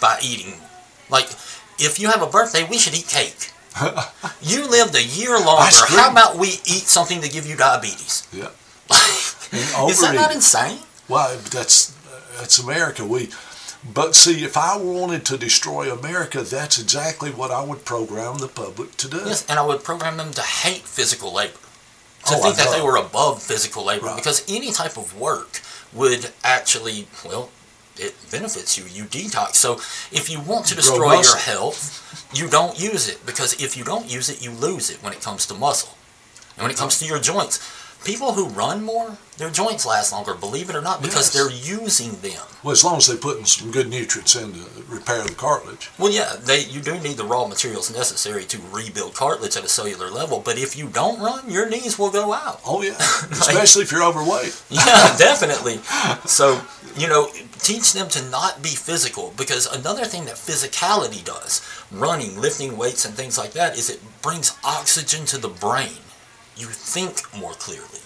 by 0.00 0.18
eating. 0.22 0.54
Like 1.08 1.30
if 1.78 1.98
you 2.00 2.08
have 2.08 2.22
a 2.22 2.26
birthday, 2.26 2.64
we 2.68 2.78
should 2.78 2.94
eat 2.94 3.06
cake. 3.06 3.50
you 4.42 4.68
lived 4.68 4.94
a 4.96 5.02
year 5.02 5.38
longer. 5.38 5.74
How 5.88 6.10
about 6.10 6.36
we 6.36 6.48
eat 6.48 6.86
something 6.90 7.20
to 7.22 7.28
give 7.28 7.46
you 7.46 7.56
diabetes? 7.56 8.26
Yeah. 8.32 8.50
Is 9.88 10.00
that 10.00 10.12
not 10.14 10.34
insane? 10.34 10.78
Well, 11.08 11.36
that's 11.50 11.96
uh, 12.06 12.20
that's 12.40 12.58
America. 12.58 13.04
We, 13.04 13.30
but 13.84 14.14
see, 14.14 14.44
if 14.44 14.56
I 14.56 14.76
wanted 14.76 15.24
to 15.26 15.36
destroy 15.36 15.90
America, 15.92 16.42
that's 16.42 16.80
exactly 16.80 17.30
what 17.30 17.50
I 17.50 17.64
would 17.64 17.84
program 17.84 18.38
the 18.38 18.48
public 18.48 18.96
to 18.98 19.08
do. 19.08 19.18
Yes, 19.26 19.44
and 19.48 19.58
I 19.58 19.66
would 19.66 19.82
program 19.82 20.16
them 20.16 20.32
to 20.32 20.42
hate 20.42 20.82
physical 20.82 21.32
labor. 21.34 21.54
To 22.26 22.34
Oh, 22.36 22.42
think 22.42 22.56
that 22.56 22.70
they 22.70 22.80
were 22.80 22.96
above 22.96 23.42
physical 23.42 23.84
labor 23.84 24.06
Right. 24.06 24.16
because 24.16 24.44
any 24.48 24.70
type 24.72 24.96
of 24.96 25.18
work 25.18 25.60
would 25.92 26.30
actually, 26.44 27.08
well, 27.24 27.50
it 27.98 28.14
benefits 28.30 28.78
you. 28.78 28.84
You 28.84 29.04
detox. 29.04 29.56
So 29.56 29.74
if 30.12 30.30
you 30.30 30.38
want 30.40 30.66
to 30.66 30.74
destroy 30.76 31.20
your 31.20 31.36
health, 31.36 32.28
you 32.32 32.46
don't 32.48 32.78
use 32.78 33.08
it 33.08 33.26
because 33.26 33.54
if 33.60 33.76
you 33.76 33.82
don't 33.82 34.06
use 34.10 34.28
it, 34.30 34.40
you 34.42 34.52
lose 34.52 34.88
it 34.90 35.02
when 35.02 35.12
it 35.12 35.20
comes 35.20 35.44
to 35.46 35.54
muscle. 35.54 35.96
And 36.56 36.62
when 36.62 36.70
it 36.70 36.76
comes 36.76 36.98
to 37.00 37.04
your 37.06 37.18
joints, 37.18 37.58
people 38.04 38.32
who 38.32 38.48
run 38.48 38.82
more, 38.82 39.16
their 39.38 39.50
joints 39.50 39.86
last 39.86 40.12
longer, 40.12 40.34
believe 40.34 40.68
it 40.70 40.76
or 40.76 40.82
not, 40.82 41.00
because 41.02 41.26
Yes. 41.26 41.30
they're 41.34 41.50
using 41.80 42.20
them. 42.20 42.42
Well, 42.62 42.72
as 42.72 42.84
long 42.84 42.98
as 42.98 43.06
they 43.06 43.16
put 43.16 43.38
in 43.38 43.46
some 43.46 43.70
good 43.72 43.88
nutrients 43.88 44.36
in 44.36 44.52
to 44.52 44.60
repair 44.88 45.22
the 45.24 45.34
cartilage. 45.34 45.90
Well, 45.98 46.12
yeah, 46.12 46.36
they 46.38 46.60
you 46.60 46.80
do 46.80 46.98
need 47.00 47.16
the 47.16 47.24
raw 47.24 47.46
materials 47.46 47.90
necessary 47.90 48.44
to 48.44 48.60
rebuild 48.70 49.14
cartilage 49.14 49.56
at 49.56 49.64
a 49.64 49.68
cellular 49.68 50.10
level. 50.10 50.40
But 50.44 50.58
if 50.58 50.76
you 50.76 50.86
don't 50.88 51.20
run, 51.20 51.50
your 51.50 51.68
knees 51.68 51.98
will 51.98 52.10
go 52.10 52.32
out. 52.32 52.60
Oh 52.64 52.82
yeah, 52.82 52.96
especially 53.30 53.82
if 53.82 53.90
you're 53.92 54.04
overweight. 54.04 54.54
Yeah, 54.70 55.16
definitely. 55.16 55.80
So 56.26 56.60
you 56.94 57.08
know, 57.08 57.30
teach 57.60 57.92
them 57.94 58.08
to 58.10 58.22
not 58.30 58.62
be 58.62 58.70
physical 58.70 59.32
because 59.36 59.66
another 59.66 60.04
thing 60.04 60.26
that 60.26 60.34
physicality 60.36 61.24
does, 61.24 61.62
running, 61.90 62.38
lifting 62.40 62.76
weights, 62.76 63.04
and 63.06 63.14
things 63.14 63.38
like 63.38 63.52
that, 63.52 63.78
is 63.78 63.88
it 63.88 64.00
brings 64.20 64.56
oxygen 64.62 65.24
to 65.26 65.38
the 65.38 65.48
brain. 65.48 65.96
You 66.56 66.66
think 66.66 67.34
more 67.36 67.52
clearly, 67.52 68.00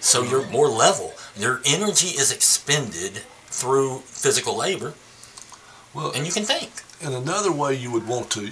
so 0.00 0.22
you're 0.22 0.46
more 0.50 0.68
level. 0.68 1.14
Your 1.36 1.60
energy 1.64 2.08
is 2.08 2.30
expended 2.30 3.22
through 3.46 4.00
physical 4.00 4.56
labor, 4.56 4.94
Well, 5.94 6.10
and 6.12 6.26
you 6.26 6.32
can 6.32 6.44
think. 6.44 6.70
And 7.02 7.14
another 7.14 7.52
way 7.52 7.74
you 7.74 7.90
would 7.90 8.06
want 8.06 8.30
to 8.32 8.50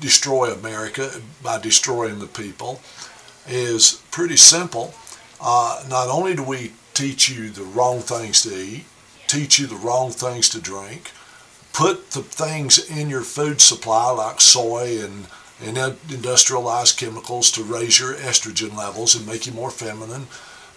destroy 0.00 0.52
America 0.52 1.20
by 1.42 1.58
destroying 1.58 2.18
the 2.18 2.26
people 2.26 2.80
is 3.46 4.02
pretty 4.10 4.36
simple. 4.36 4.94
Uh, 5.40 5.82
not 5.88 6.08
only 6.08 6.34
do 6.34 6.42
we 6.42 6.72
teach 6.94 7.28
you 7.28 7.50
the 7.50 7.62
wrong 7.62 8.00
things 8.00 8.42
to 8.42 8.54
eat, 8.54 8.84
teach 9.26 9.58
you 9.58 9.66
the 9.66 9.76
wrong 9.76 10.10
things 10.10 10.48
to 10.50 10.60
drink, 10.60 11.10
put 11.72 12.10
the 12.10 12.22
things 12.22 12.78
in 12.90 13.08
your 13.08 13.22
food 13.22 13.60
supply 13.60 14.10
like 14.10 14.40
soy 14.40 15.02
and, 15.02 15.26
and 15.62 15.78
industrialized 16.10 16.98
chemicals 16.98 17.50
to 17.52 17.62
raise 17.62 17.98
your 18.00 18.14
estrogen 18.14 18.76
levels 18.76 19.14
and 19.14 19.26
make 19.26 19.46
you 19.46 19.52
more 19.52 19.70
feminine. 19.70 20.26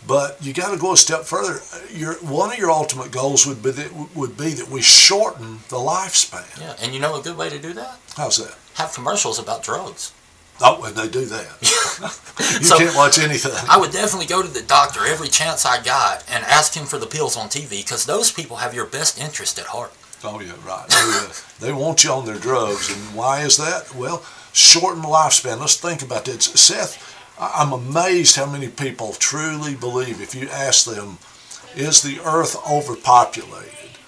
But 0.08 0.38
you 0.39 0.54
got 0.54 0.72
to 0.72 0.77
go 0.77 0.94
a 0.94 0.98
step 0.98 1.24
further. 1.24 1.60
Your 1.92 2.13
one 2.15 2.51
of 2.51 2.60
your 2.60 2.70
ultimate 2.70 3.12
goals 3.12 3.48
would 3.48 3.63
be 3.63 3.72
that 3.72 3.92
would 4.15 4.38
be 4.38 4.51
that 4.51 4.70
we 4.70 4.82
shorten 4.82 5.60
the 5.70 5.77
lifespan. 5.77 6.46
Yeah, 6.62 6.75
and 6.82 6.94
you 6.94 7.00
know 7.00 7.15
a 7.20 7.24
good 7.24 7.38
way 7.38 7.50
to 7.50 7.58
do 7.60 7.74
that? 7.74 7.98
How's 8.15 8.38
that? 8.38 8.56
Have 8.75 8.94
commercials 8.94 9.39
about 9.39 9.63
drugs. 9.63 10.13
Oh, 10.62 10.84
and 10.86 10.96
they 10.96 11.10
do 11.10 11.25
that. 11.25 11.48
you 12.39 12.63
So- 12.65 12.77
can't 12.77 12.96
watch 12.96 13.18
anything. 13.18 13.51
I 13.70 13.77
would 13.77 13.92
definitely 13.92 14.27
go 14.27 14.42
to 14.42 14.48
the 14.48 14.62
doctor 14.62 15.06
every 15.06 15.27
chance 15.27 15.65
I 15.65 15.82
got 15.84 16.24
and 16.30 16.46
ask 16.46 16.74
him 16.75 16.86
for 16.86 16.98
the 17.00 17.08
pills 17.08 17.36
on 17.36 17.50
TV 17.50 17.84
because 17.84 18.06
those 18.06 18.32
people 18.32 18.58
have 18.58 18.74
your 18.74 18.86
best 18.86 19.20
interest 19.20 19.58
at 19.60 19.65
heart. 19.65 19.92
Oh 20.24 20.39
yeah, 20.39 20.54
right. 20.65 20.88
They, 20.88 20.96
uh, 20.96 21.34
they 21.60 21.74
want 21.74 22.04
you 22.04 22.12
on 22.12 22.25
their 22.25 22.38
drugs, 22.39 22.89
and 22.89 23.00
why 23.15 23.42
is 23.42 23.58
that? 23.58 23.94
Well, 23.96 24.24
shorten 24.56 25.02
the 25.02 25.08
lifespan. 25.08 25.60
Let's 25.60 25.76
think 25.76 26.02
about 26.02 26.26
that. 26.26 26.42
Seth, 26.42 27.14
I'm 27.38 27.74
amazed 27.74 28.38
how 28.38 28.46
many 28.46 28.70
people 28.70 29.14
truly 29.14 29.76
believe. 29.76 30.22
If 30.22 30.34
you 30.34 30.50
ask 30.50 30.86
them, 30.86 31.20
"Is 31.76 32.02
the 32.02 32.20
Earth 32.22 32.56
overpopulated?" 32.68 34.00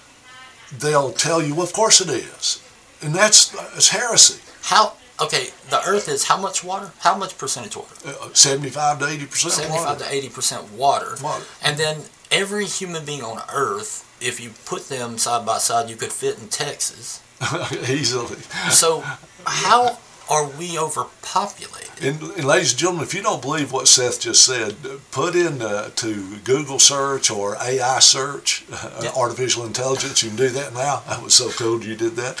They'll 0.76 1.12
tell 1.12 1.42
you, 1.42 1.54
"Well, 1.54 1.64
of 1.64 1.72
course 1.72 2.00
it 2.00 2.08
is," 2.08 2.60
and 3.02 3.14
that's, 3.14 3.48
that's 3.48 3.88
heresy. 3.88 4.40
How? 4.62 4.94
Okay, 5.20 5.48
the 5.68 5.82
Earth 5.86 6.08
is 6.08 6.24
how 6.24 6.36
much 6.36 6.64
water? 6.64 6.92
How 7.00 7.16
much 7.16 7.36
percentage 7.36 7.76
water? 7.76 7.94
Uh, 8.06 8.28
Seventy-five 8.32 9.00
to 9.00 9.08
eighty 9.08 9.26
percent. 9.26 9.52
Seventy-five 9.54 9.98
to 9.98 10.14
eighty 10.14 10.28
percent 10.30 10.72
water. 10.72 11.16
Water. 11.22 11.44
And 11.62 11.76
then 11.76 12.02
every 12.30 12.66
human 12.66 13.04
being 13.04 13.22
on 13.22 13.42
Earth, 13.52 14.06
if 14.20 14.40
you 14.40 14.50
put 14.64 14.88
them 14.88 15.18
side 15.18 15.44
by 15.44 15.58
side, 15.58 15.90
you 15.90 15.96
could 15.96 16.12
fit 16.12 16.38
in 16.38 16.48
Texas. 16.48 17.20
easily. 17.88 18.40
So 18.70 19.04
how 19.46 19.98
are 20.30 20.46
we 20.46 20.78
overpopulated? 20.78 21.90
And, 22.02 22.22
and 22.36 22.44
ladies 22.44 22.72
and 22.72 22.78
gentlemen, 22.80 23.04
if 23.04 23.14
you 23.14 23.22
don't 23.22 23.42
believe 23.42 23.72
what 23.72 23.88
Seth 23.88 24.20
just 24.20 24.44
said, 24.44 24.76
put 25.10 25.34
in 25.34 25.60
uh, 25.62 25.90
to 25.96 26.36
Google 26.44 26.78
search 26.78 27.30
or 27.30 27.56
AI 27.56 27.98
search, 28.00 28.64
uh, 28.72 29.00
Yeah. 29.02 29.12
artificial 29.16 29.64
intelligence. 29.64 30.22
You 30.22 30.30
can 30.30 30.36
do 30.38 30.48
that 30.50 30.74
now. 30.74 31.02
I 31.06 31.22
was 31.22 31.34
so 31.34 31.50
cool 31.50 31.82
you 31.82 31.96
did 31.96 32.16
that. 32.16 32.36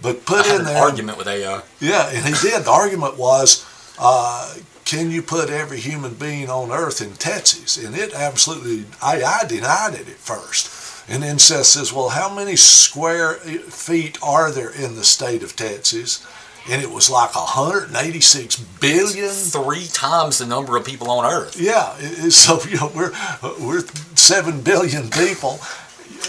But 0.00 0.16
I 0.16 0.20
put 0.20 0.46
had 0.46 0.54
in 0.56 0.60
an 0.62 0.66
there. 0.66 0.82
argument 0.82 1.18
with 1.18 1.28
AI. 1.28 1.62
Yeah, 1.80 2.08
and 2.10 2.24
he 2.26 2.34
did. 2.48 2.64
The 2.64 2.70
argument 2.70 3.16
was, 3.18 3.64
uh, 3.98 4.54
can 4.84 5.10
you 5.10 5.22
put 5.22 5.48
every 5.48 5.78
human 5.78 6.14
being 6.14 6.50
on 6.50 6.70
Earth 6.72 7.00
in 7.00 7.12
Texas? 7.14 7.76
And 7.82 7.96
it 7.96 8.12
absolutely, 8.12 8.84
AI 9.02 9.44
denied 9.48 9.94
it 9.94 10.08
at 10.08 10.16
first. 10.16 10.80
And 11.08 11.22
then 11.22 11.38
Seth 11.38 11.66
says, 11.66 11.92
well, 11.92 12.10
how 12.10 12.32
many 12.34 12.56
square 12.56 13.34
feet 13.34 14.18
are 14.22 14.50
there 14.50 14.70
in 14.70 14.94
the 14.96 15.04
state 15.04 15.42
of 15.42 15.54
Texas? 15.56 16.24
And 16.70 16.80
it 16.80 16.90
was 16.90 17.10
like 17.10 17.34
186 17.34 18.56
billion. 18.80 19.28
Three 19.28 19.86
times 19.86 20.38
the 20.38 20.46
number 20.46 20.76
of 20.76 20.84
people 20.84 21.10
on 21.10 21.24
Earth. 21.24 21.60
Yeah, 21.60 21.94
so 22.30 22.60
you 22.68 22.76
know 22.76 22.90
we're 22.94 23.12
we're 23.60 23.82
seven 24.14 24.60
billion 24.60 25.10
people, 25.10 25.58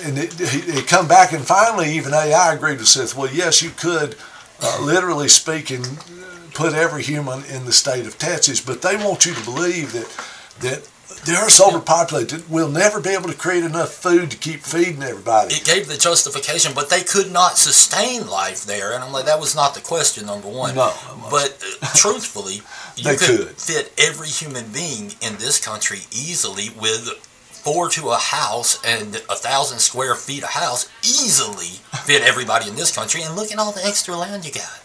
and 0.04 0.18
it 0.18 0.88
come 0.88 1.08
back 1.08 1.34
and 1.34 1.46
finally 1.46 1.92
even 1.94 2.14
AI 2.14 2.54
agreed 2.54 2.80
with 2.80 2.88
Seth. 2.88 3.16
Well, 3.16 3.30
yes, 3.32 3.62
you 3.62 3.70
could, 3.70 4.16
uh, 4.62 4.80
literally 4.82 5.28
speaking, 5.30 5.84
put 6.54 6.74
every 6.74 7.04
human 7.04 7.44
in 7.46 7.66
the 7.66 7.74
state 7.74 8.08
of 8.08 8.18
Texas, 8.18 8.60
but 8.60 8.82
they 8.82 8.96
want 8.96 9.26
you 9.26 9.34
to 9.34 9.44
believe 9.46 9.94
that 9.94 10.10
that 10.62 10.90
the 11.26 11.34
Earth's 11.34 11.62
overpopulated. 11.62 12.50
We'll 12.50 12.70
never 12.70 13.00
be 13.00 13.10
able 13.10 13.30
to 13.30 13.36
create 13.38 13.64
enough 13.64 13.94
food 13.94 14.32
to 14.32 14.38
keep 14.38 14.62
feeding 14.62 15.02
everybody. 15.04 15.56
It 15.56 15.64
gave 15.66 15.88
the 15.88 15.98
justification, 15.98 16.74
but 16.76 16.90
they 16.90 17.02
could 17.04 17.32
not 17.32 17.58
sustain 17.58 18.28
life 18.28 18.66
there. 18.66 18.94
And 18.94 19.04
I'm 19.04 19.12
like, 19.12 19.26
that 19.26 19.40
was 19.40 19.56
not 19.56 19.74
the 19.76 19.82
question, 19.82 20.26
number 20.26 20.50
one. 20.50 20.76
No. 20.76 20.94
But 21.30 21.64
uh, 21.82 21.88
truthfully, 21.96 22.62
you 22.96 23.04
They 23.04 23.16
could, 23.16 23.48
could. 23.48 23.58
fit 23.58 23.94
every 23.98 24.28
human 24.28 24.72
being 24.72 25.14
in 25.22 25.38
this 25.38 25.64
country 25.64 26.00
easily 26.12 26.70
with 26.80 27.10
four 27.52 27.88
to 27.90 28.10
a 28.10 28.18
house 28.18 28.82
and 28.84 29.16
a 29.16 29.36
thousand 29.36 29.80
square 29.80 30.16
feet 30.16 30.44
a 30.44 30.48
house 30.48 30.90
easily 31.02 31.80
fit 32.04 32.22
everybody 32.22 32.68
in 32.70 32.76
this 32.76 32.94
country. 32.94 33.22
And 33.24 33.36
look 33.38 33.52
at 33.54 33.58
all 33.60 33.72
the 33.72 33.86
extra 33.86 34.18
land 34.18 34.46
you 34.46 34.52
got. 34.52 34.83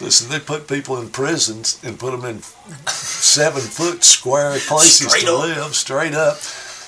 Listen, 0.00 0.30
they 0.30 0.40
put 0.40 0.66
people 0.68 0.98
in 1.00 1.10
prisons 1.10 1.80
and 1.84 1.98
put 1.98 2.12
them 2.12 2.24
in 2.24 2.40
seven 2.88 3.62
foot 3.62 4.02
square 4.04 4.58
places 4.60 5.08
Straight 5.10 5.24
to 5.26 5.34
up. 5.34 5.42
live 5.44 5.74
straight 5.74 6.14
up, 6.14 6.38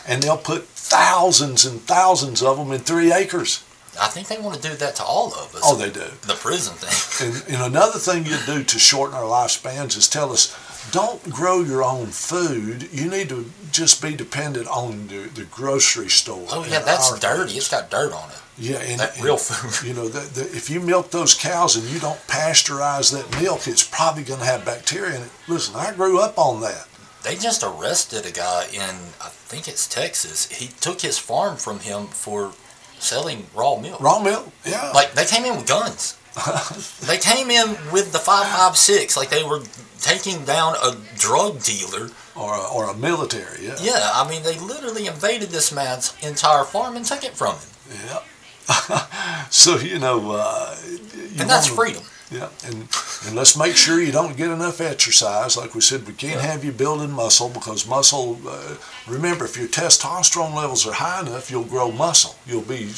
and 0.06 0.22
they'll 0.22 0.36
put 0.36 0.64
thousands 0.64 1.64
and 1.64 1.80
thousands 1.82 2.42
of 2.42 2.56
them 2.58 2.72
in 2.72 2.80
three 2.80 3.12
acres. 3.12 3.64
I 4.00 4.08
think 4.08 4.28
they 4.28 4.38
want 4.38 4.60
to 4.60 4.68
do 4.70 4.74
that 4.76 4.96
to 4.96 5.04
all 5.04 5.28
of 5.34 5.54
us. 5.54 5.60
Oh, 5.62 5.76
they 5.76 5.90
do. 5.90 6.00
the 6.26 6.34
prison 6.34 6.74
thing. 6.76 7.28
And, 7.28 7.44
and 7.54 7.74
another 7.74 7.98
thing 7.98 8.24
you 8.24 8.38
do 8.46 8.64
to 8.64 8.78
shorten 8.78 9.14
our 9.14 9.24
lifespans 9.24 9.98
is 9.98 10.08
tell 10.08 10.32
us, 10.32 10.56
don't 10.92 11.22
grow 11.28 11.60
your 11.60 11.84
own 11.84 12.06
food. 12.06 12.88
You 12.90 13.10
need 13.10 13.28
to 13.28 13.50
just 13.70 14.00
be 14.02 14.14
dependent 14.14 14.66
on 14.68 15.08
the, 15.08 15.28
the 15.34 15.44
grocery 15.44 16.08
store. 16.08 16.46
Oh 16.50 16.64
yeah, 16.64 16.80
that's 16.80 17.18
dirty. 17.18 17.42
foods. 17.42 17.56
It's 17.56 17.68
got 17.70 17.90
dirt 17.90 18.12
on 18.14 18.30
it. 18.30 18.41
Yeah, 18.58 18.78
and, 18.78 19.00
That 19.00 19.16
and, 19.16 19.24
real 19.24 19.36
food. 19.38 19.86
You 19.88 19.94
know, 19.94 20.08
the, 20.08 20.20
the, 20.20 20.56
if 20.56 20.68
you 20.68 20.80
milk 20.80 21.10
those 21.10 21.34
cows 21.34 21.76
and 21.76 21.88
you 21.88 21.98
don't 21.98 22.18
pasteurize 22.26 23.12
that 23.12 23.40
milk, 23.42 23.66
it's 23.66 23.82
probably 23.82 24.22
going 24.24 24.40
to 24.40 24.46
have 24.46 24.64
bacteria 24.64 25.16
in 25.16 25.22
it. 25.22 25.30
Listen, 25.48 25.74
I 25.76 25.92
grew 25.94 26.20
up 26.20 26.38
on 26.38 26.60
that. 26.60 26.86
They 27.22 27.36
just 27.36 27.62
arrested 27.62 28.26
a 28.26 28.32
guy 28.32 28.66
in 28.72 28.94
I 29.20 29.28
think 29.28 29.68
it's 29.68 29.86
Texas. 29.86 30.50
He 30.50 30.68
took 30.80 31.00
his 31.00 31.18
farm 31.18 31.56
from 31.56 31.78
him 31.80 32.06
for 32.08 32.52
selling 32.98 33.46
raw 33.54 33.76
milk. 33.78 34.00
Raw 34.00 34.20
milk, 34.20 34.48
yeah. 34.64 34.90
Like 34.92 35.12
they 35.12 35.24
came 35.24 35.44
in 35.44 35.56
with 35.56 35.68
guns. 35.68 36.18
they 37.06 37.18
came 37.18 37.50
in 37.50 37.76
with 37.92 38.12
the 38.12 38.18
five 38.18 38.46
five 38.46 38.76
six, 38.76 39.16
like 39.16 39.30
they 39.30 39.44
were 39.44 39.60
taking 40.00 40.44
down 40.44 40.74
a 40.82 40.96
drug 41.16 41.62
dealer. 41.62 42.10
or, 42.34 42.54
a, 42.54 42.64
or 42.74 42.90
a 42.90 42.94
military, 42.96 43.66
yeah. 43.66 43.76
Yeah, 43.80 44.10
I 44.14 44.28
mean 44.28 44.42
they 44.42 44.58
literally 44.58 45.06
invaded 45.06 45.50
this 45.50 45.70
man's 45.72 46.16
entire 46.22 46.64
farm 46.64 46.96
and 46.96 47.04
took 47.04 47.22
it 47.22 47.34
from 47.34 47.54
him, 47.54 47.68
Yeah. 48.08 48.18
so, 49.50 49.76
you 49.78 49.98
know, 49.98 50.32
uh, 50.32 50.76
you 50.84 51.40
and 51.40 51.50
that's 51.50 51.70
wanna- 51.70 51.92
freedom. 51.92 52.02
Yeah, 52.30 52.48
and, 52.64 52.88
and 53.26 53.36
let's 53.36 53.58
make 53.58 53.76
sure 53.76 54.00
you 54.00 54.10
don't 54.10 54.38
get 54.38 54.50
enough 54.50 54.80
exercise. 54.80 55.54
Like 55.54 55.74
we 55.74 55.82
said, 55.82 56.06
we 56.06 56.14
can't 56.14 56.40
have 56.40 56.64
you 56.64 56.72
building 56.72 57.10
muscle 57.10 57.50
because 57.50 57.86
muscle, 57.86 58.38
uh, 58.48 58.76
remember, 59.06 59.44
if 59.44 59.58
your 59.58 59.68
testosterone 59.68 60.54
levels 60.54 60.86
are 60.86 60.94
high 60.94 61.20
enough, 61.20 61.50
you'll 61.50 61.64
grow 61.64 61.92
muscle. 61.92 62.34
You'll 62.46 62.62
be 62.62 62.90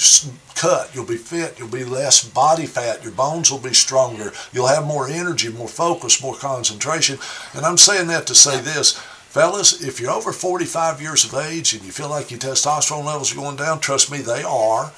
cut, 0.54 0.94
you'll 0.94 1.04
be 1.04 1.16
fit, 1.16 1.58
you'll 1.58 1.66
be 1.66 1.82
less 1.82 2.22
body 2.22 2.66
fat, 2.66 3.02
your 3.02 3.10
bones 3.10 3.50
will 3.50 3.58
be 3.58 3.74
stronger, 3.74 4.32
you'll 4.52 4.68
have 4.68 4.86
more 4.86 5.08
energy, 5.08 5.48
more 5.48 5.66
focus, 5.66 6.22
more 6.22 6.36
concentration. 6.36 7.18
And 7.54 7.66
I'm 7.66 7.76
saying 7.78 8.06
that 8.08 8.28
to 8.28 8.36
say 8.36 8.60
this. 8.60 8.92
Fellas, 9.34 9.82
if 9.82 9.98
you're 9.98 10.12
over 10.12 10.30
45 10.30 11.02
years 11.02 11.24
of 11.24 11.34
age 11.34 11.74
and 11.74 11.82
you 11.82 11.90
feel 11.90 12.08
like 12.08 12.30
your 12.30 12.38
testosterone 12.38 13.04
levels 13.04 13.32
are 13.32 13.40
going 13.40 13.56
down, 13.56 13.80
trust 13.80 14.12
me, 14.12 14.18
they 14.18 14.44
are. 14.44 14.92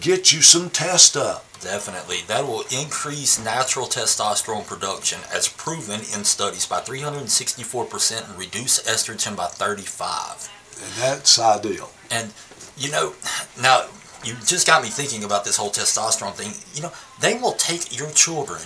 Get 0.00 0.32
you 0.32 0.42
some 0.42 0.70
test 0.70 1.16
up. 1.16 1.44
Definitely. 1.60 2.18
That 2.26 2.46
will 2.46 2.64
increase 2.70 3.42
natural 3.42 3.86
testosterone 3.86 4.66
production 4.66 5.20
as 5.34 5.48
proven 5.48 6.00
in 6.00 6.24
studies 6.24 6.66
by 6.66 6.80
364% 6.80 8.30
and 8.30 8.38
reduce 8.38 8.82
estrogen 8.82 9.36
by 9.36 9.46
35. 9.46 10.48
And 10.82 10.92
that's 10.94 11.38
ideal. 11.38 11.90
And 12.10 12.32
you 12.78 12.90
know, 12.90 13.12
now 13.60 13.86
you 14.24 14.34
just 14.46 14.66
got 14.66 14.82
me 14.82 14.88
thinking 14.88 15.22
about 15.24 15.44
this 15.44 15.56
whole 15.56 15.70
testosterone 15.70 16.34
thing. 16.34 16.52
You 16.74 16.82
know, 16.82 16.92
they 17.20 17.34
will 17.34 17.52
take 17.52 17.96
your 17.96 18.10
children 18.10 18.62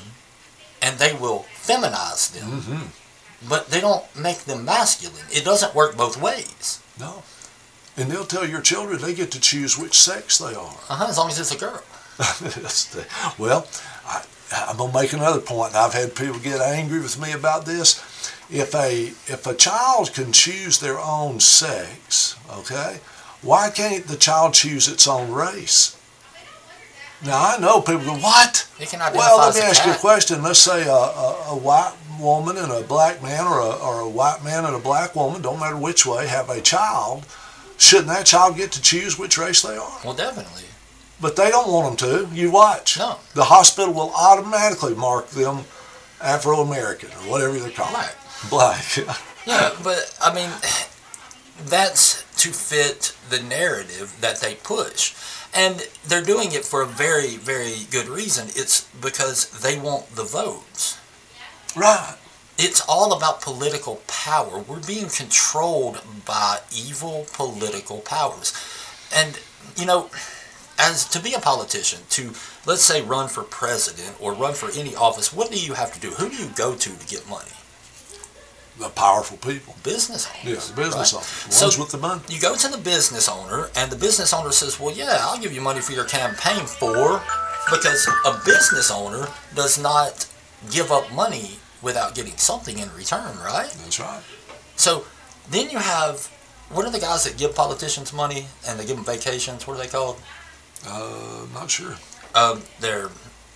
and 0.80 0.98
they 0.98 1.14
will 1.14 1.46
feminize 1.56 2.32
them, 2.32 2.60
hmm 2.60 2.86
but 3.46 3.68
they 3.68 3.80
don't 3.80 4.04
make 4.16 4.38
them 4.44 4.64
masculine. 4.64 5.26
It 5.30 5.44
doesn't 5.44 5.74
work 5.74 5.96
both 5.96 6.20
ways. 6.20 6.80
No. 6.98 7.22
And 7.96 8.10
they'll 8.10 8.24
tell 8.24 8.46
your 8.46 8.60
children 8.60 9.00
they 9.00 9.14
get 9.14 9.30
to 9.32 9.40
choose 9.40 9.78
which 9.78 9.98
sex 9.98 10.38
they 10.38 10.54
are. 10.54 10.76
Uh-huh, 10.88 11.06
as 11.08 11.16
long 11.18 11.28
as 11.28 11.38
it's 11.38 11.54
a 11.54 11.58
girl. 11.58 11.82
Well, 13.38 13.66
I, 14.06 14.24
I'm 14.52 14.76
gonna 14.76 14.92
make 14.92 15.12
another 15.12 15.40
point, 15.40 15.70
and 15.70 15.78
I've 15.78 15.94
had 15.94 16.14
people 16.14 16.38
get 16.38 16.60
angry 16.60 17.00
with 17.00 17.20
me 17.20 17.32
about 17.32 17.66
this. 17.66 17.98
If 18.50 18.74
a 18.74 19.06
if 19.26 19.46
a 19.46 19.54
child 19.54 20.12
can 20.12 20.32
choose 20.32 20.78
their 20.78 20.98
own 20.98 21.40
sex, 21.40 22.36
okay, 22.50 23.00
why 23.42 23.70
can't 23.70 24.06
the 24.06 24.16
child 24.16 24.54
choose 24.54 24.86
its 24.88 25.08
own 25.08 25.32
race? 25.32 25.96
Now 27.24 27.56
I 27.56 27.58
know 27.58 27.80
people 27.80 28.04
go, 28.04 28.14
what? 28.14 28.68
It 28.78 28.90
can 28.90 29.00
identify 29.00 29.18
Well, 29.18 29.38
let 29.38 29.54
me 29.54 29.62
ask 29.62 29.84
you 29.84 29.92
a 29.92 29.96
question. 29.96 30.42
Let's 30.42 30.58
say 30.58 30.86
a, 30.86 30.92
a, 30.92 31.44
a 31.50 31.56
white 31.56 31.94
woman 32.20 32.56
and 32.56 32.70
a 32.70 32.82
black 32.82 33.22
man, 33.22 33.46
or 33.46 33.58
a, 33.58 33.70
or 33.70 34.00
a 34.00 34.08
white 34.08 34.44
man 34.44 34.64
and 34.64 34.76
a 34.76 34.78
black 34.78 35.16
woman, 35.16 35.42
don't 35.42 35.58
matter 35.58 35.76
which 35.76 36.06
way, 36.06 36.26
have 36.26 36.50
a 36.50 36.60
child. 36.60 37.24
Shouldn't 37.78 38.08
that 38.08 38.26
child 38.26 38.56
get 38.56 38.72
to 38.72 38.80
choose 38.82 39.18
which 39.18 39.36
race 39.38 39.62
they 39.62 39.76
are? 39.76 39.98
Well, 40.04 40.14
definitely. 40.14 40.62
But 41.20 41.36
they 41.36 41.50
don't 41.50 41.70
want 41.72 41.98
them 41.98 42.28
to. 42.28 42.34
You 42.34 42.50
watch. 42.50 42.98
No. 42.98 43.18
The 43.34 43.44
hospital 43.44 43.92
will 43.92 44.12
automatically 44.14 44.94
mark 44.94 45.28
them 45.30 45.64
Afro 46.20 46.60
American 46.60 47.10
or 47.10 47.30
whatever 47.30 47.58
they're 47.58 47.70
called. 47.70 47.90
Black. 47.90 48.14
Black. 48.50 48.84
Yeah, 49.46 49.74
but 49.82 50.16
I 50.22 50.34
mean, 50.34 50.50
that's 51.66 52.22
to 52.42 52.50
fit 52.50 53.14
the 53.30 53.40
narrative 53.42 54.16
that 54.20 54.40
they 54.40 54.54
push. 54.54 55.14
And 55.54 55.86
they're 56.06 56.22
doing 56.24 56.52
it 56.52 56.64
for 56.64 56.82
a 56.82 56.86
very, 56.86 57.36
very 57.36 57.84
good 57.90 58.08
reason. 58.08 58.48
It's 58.48 58.88
because 59.00 59.50
they 59.60 59.78
want 59.78 60.16
the 60.16 60.24
votes. 60.24 60.98
right. 61.76 62.16
It's 62.56 62.80
all 62.88 63.12
about 63.16 63.40
political 63.40 63.96
power. 64.06 64.58
We're 64.58 64.80
being 64.86 65.08
controlled 65.08 66.00
by 66.24 66.60
evil 66.74 67.26
political 67.32 67.98
powers. 67.98 68.52
And, 69.12 69.38
you 69.76 69.86
know, 69.86 70.08
as 70.78 71.04
to 71.08 71.20
be 71.20 71.34
a 71.34 71.40
politician, 71.40 72.00
to 72.10 72.32
let's 72.66 72.82
say 72.82 73.02
run 73.02 73.28
for 73.28 73.42
president 73.42 74.16
or 74.20 74.32
run 74.34 74.54
for 74.54 74.70
any 74.78 74.94
office, 74.94 75.32
what 75.32 75.50
do 75.50 75.58
you 75.58 75.74
have 75.74 75.92
to 75.94 76.00
do? 76.00 76.10
Who 76.10 76.28
do 76.28 76.36
you 76.36 76.48
go 76.54 76.74
to 76.74 76.90
to 76.96 77.06
get 77.06 77.28
money? 77.28 77.50
The 78.78 78.88
powerful 78.88 79.36
people. 79.36 79.76
Business 79.84 80.28
owners. 80.28 80.44
Yeah, 80.68 80.74
the 80.74 80.80
business 80.82 81.12
right? 81.12 81.18
owners. 81.20 81.44
The 81.46 81.52
So- 81.52 81.66
ones 81.66 81.78
with 81.78 81.90
the 81.90 81.98
money. 81.98 82.20
You 82.28 82.40
go 82.40 82.56
to 82.56 82.68
the 82.68 82.78
business 82.78 83.28
owner, 83.28 83.70
and 83.76 83.90
the 83.90 83.96
business 83.96 84.32
owner 84.32 84.50
says, 84.52 84.78
Well, 84.80 84.94
yeah, 84.94 85.18
I'll 85.20 85.38
give 85.38 85.52
you 85.52 85.60
money 85.60 85.80
for 85.80 85.92
your 85.92 86.04
campaign 86.04 86.66
for, 86.66 87.22
because 87.70 88.08
a 88.24 88.40
business 88.44 88.90
owner 88.90 89.28
does 89.54 89.78
not 89.78 90.26
give 90.70 90.90
up 90.90 91.12
money 91.12 91.58
without 91.84 92.14
getting 92.14 92.36
something 92.36 92.78
in 92.78 92.88
return, 92.96 93.36
right? 93.38 93.70
That's 93.82 94.00
right. 94.00 94.22
So 94.76 95.04
then 95.50 95.70
you 95.70 95.78
have, 95.78 96.26
what 96.70 96.84
are 96.86 96.90
the 96.90 96.98
guys 96.98 97.24
that 97.24 97.36
give 97.36 97.54
politicians 97.54 98.12
money 98.12 98.46
and 98.66 98.78
they 98.80 98.86
give 98.86 98.96
them 98.96 99.04
vacations? 99.04 99.66
What 99.66 99.74
are 99.76 99.82
they 99.82 99.88
called? 99.88 100.16
Uh, 100.86 101.46
not 101.54 101.70
sure. 101.70 101.96
Um, 102.34 102.62
they're, 102.80 103.10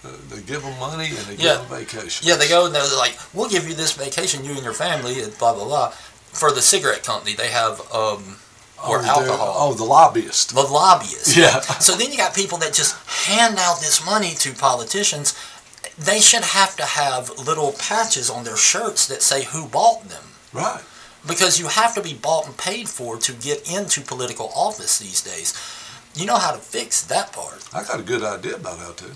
Uh, 0.04 0.10
they 0.30 0.40
give 0.42 0.62
them 0.62 0.78
money 0.78 1.08
and 1.08 1.26
they 1.26 1.34
Yeah. 1.34 1.56
give 1.58 1.68
them 1.68 1.78
vacation. 1.80 2.28
yeah, 2.28 2.36
they 2.36 2.46
go 2.48 2.66
and 2.66 2.72
they're 2.74 2.86
like, 2.96 3.18
We'll 3.34 3.48
give 3.48 3.66
you 3.68 3.74
this 3.74 3.92
vacation, 3.92 4.44
you 4.44 4.52
and 4.52 4.62
your 4.62 4.72
family, 4.72 5.20
and 5.22 5.36
blah, 5.38 5.52
blah, 5.54 5.64
blah. 5.64 5.88
For 6.32 6.52
the 6.52 6.62
cigarette 6.62 7.02
company, 7.02 7.34
they 7.34 7.48
have, 7.48 7.80
um, 7.92 8.38
or 8.86 9.00
oh, 9.02 9.04
alcohol. 9.04 9.54
Oh, 9.58 9.74
the 9.74 9.82
lobbyist. 9.82 10.54
the 10.54 10.62
lobbyist. 10.62 11.36
Yeah. 11.36 11.60
So 11.80 11.96
then 11.96 12.12
you 12.12 12.16
got 12.16 12.32
people 12.32 12.58
that 12.58 12.72
just 12.72 12.94
hand 13.26 13.58
out 13.58 13.80
this 13.80 14.04
money 14.06 14.34
to 14.44 14.52
politicians. 14.52 15.34
They 15.98 16.20
should 16.20 16.44
have 16.44 16.76
to 16.76 16.84
have 16.84 17.30
little 17.38 17.72
patches 17.72 18.30
on 18.30 18.44
their 18.44 18.56
shirts 18.56 19.06
that 19.08 19.22
say 19.22 19.44
who 19.44 19.66
bought 19.66 20.04
them. 20.04 20.24
Right. 20.52 20.82
Because 21.26 21.58
you 21.58 21.66
have 21.66 21.94
to 21.94 22.02
be 22.02 22.14
bought 22.14 22.46
and 22.46 22.56
paid 22.56 22.88
for 22.88 23.16
to 23.18 23.32
get 23.32 23.70
into 23.70 24.00
political 24.00 24.50
office 24.54 24.98
these 24.98 25.20
days. 25.20 25.54
You 26.14 26.26
know 26.26 26.37
how 26.37 26.52
to 26.52 26.58
fix 26.58 27.02
that 27.02 27.32
part. 27.32 27.68
I 27.74 27.82
got 27.82 28.00
a 28.00 28.04
good 28.04 28.22
idea 28.22 28.56
about 28.56 28.78
how 28.78 28.92
to. 28.92 29.06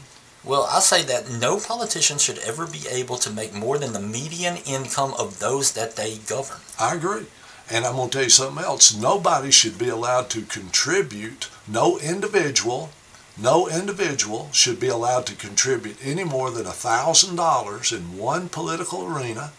Well, 0.45 0.69
I 0.69 0.81
say 0.81 1.03
that 1.05 1.31
no 1.31 1.59
politician 1.59 2.19
should 2.19 2.39
ever 2.39 2.67
be 2.67 2.83
able 2.91 3.17
to 3.19 3.31
make 3.31 3.55
more 3.55 3.79
than 3.79 3.93
the 3.93 4.01
median 4.01 4.57
income 4.67 5.15
of 5.17 5.39
those 5.39 5.73
that 5.73 5.95
they 5.95 6.17
govern. 6.17 6.59
I 6.81 6.97
agree. 6.97 7.27
And 7.71 7.85
I'm 7.85 7.95
going 7.95 8.11
to 8.11 8.13
tell 8.13 8.25
you 8.25 8.31
something 8.31 8.65
else. 8.65 8.93
Nobody 8.95 9.53
should 9.53 9.79
be 9.79 9.89
allowed 9.89 10.31
to 10.31 10.43
contribute, 10.43 11.49
no 11.69 11.99
individual, 12.01 12.91
no 13.37 13.69
individual 13.69 14.51
should 14.53 14.79
be 14.79 14.89
allowed 14.89 15.27
to 15.27 15.35
contribute 15.35 15.97
any 16.05 16.25
more 16.25 16.51
than 16.51 16.65
$1,000 16.67 17.97
in 17.97 18.19
one 18.19 18.49
political 18.49 19.05
arena 19.07 19.53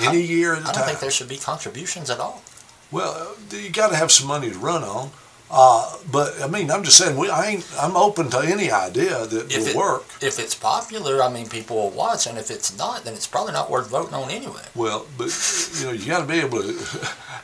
any 0.00 0.20
year 0.22 0.54
at 0.54 0.58
a 0.58 0.60
I 0.62 0.64
don't 0.66 0.74
time. 0.74 0.84
think 0.86 1.00
there 1.00 1.10
should 1.10 1.28
be 1.28 1.36
contributions 1.36 2.10
at 2.10 2.20
all. 2.20 2.42
well, 2.90 3.34
you 3.50 3.70
got 3.70 3.88
to 3.90 3.96
have 3.96 4.12
some 4.12 4.28
money 4.28 4.50
to 4.50 4.58
run 4.58 4.84
on. 4.84 5.10
Uh, 5.52 5.96
but 6.12 6.40
I 6.40 6.46
mean, 6.46 6.70
I'm 6.70 6.84
just 6.84 6.96
saying, 6.96 7.16
we, 7.16 7.28
I 7.28 7.46
ain't, 7.46 7.66
I'm 7.80 7.96
open 7.96 8.30
to 8.30 8.38
any 8.38 8.70
idea 8.70 9.26
that 9.26 9.50
If 9.52 9.58
will 9.58 9.66
it- 9.68 9.76
work. 9.76 10.04
If 10.22 10.38
it's 10.38 10.54
popular, 10.54 11.22
I 11.22 11.28
mean, 11.28 11.48
people 11.48 11.76
will 11.76 11.90
watch, 11.90 12.26
and 12.28 12.38
if 12.38 12.50
it's 12.52 12.76
not, 12.78 13.02
then 13.04 13.14
it's 13.14 13.26
probably 13.26 13.52
not 13.52 13.68
worth 13.70 13.90
voting 13.90 14.14
on 14.14 14.30
anyway. 14.30 14.62
Well, 14.76 15.06
but 15.18 15.28
you 15.80 15.86
know, 15.86 15.92
you 15.92 16.06
got 16.06 16.20
to 16.20 16.26
be 16.26 16.38
able 16.40 16.62
to. 16.62 16.76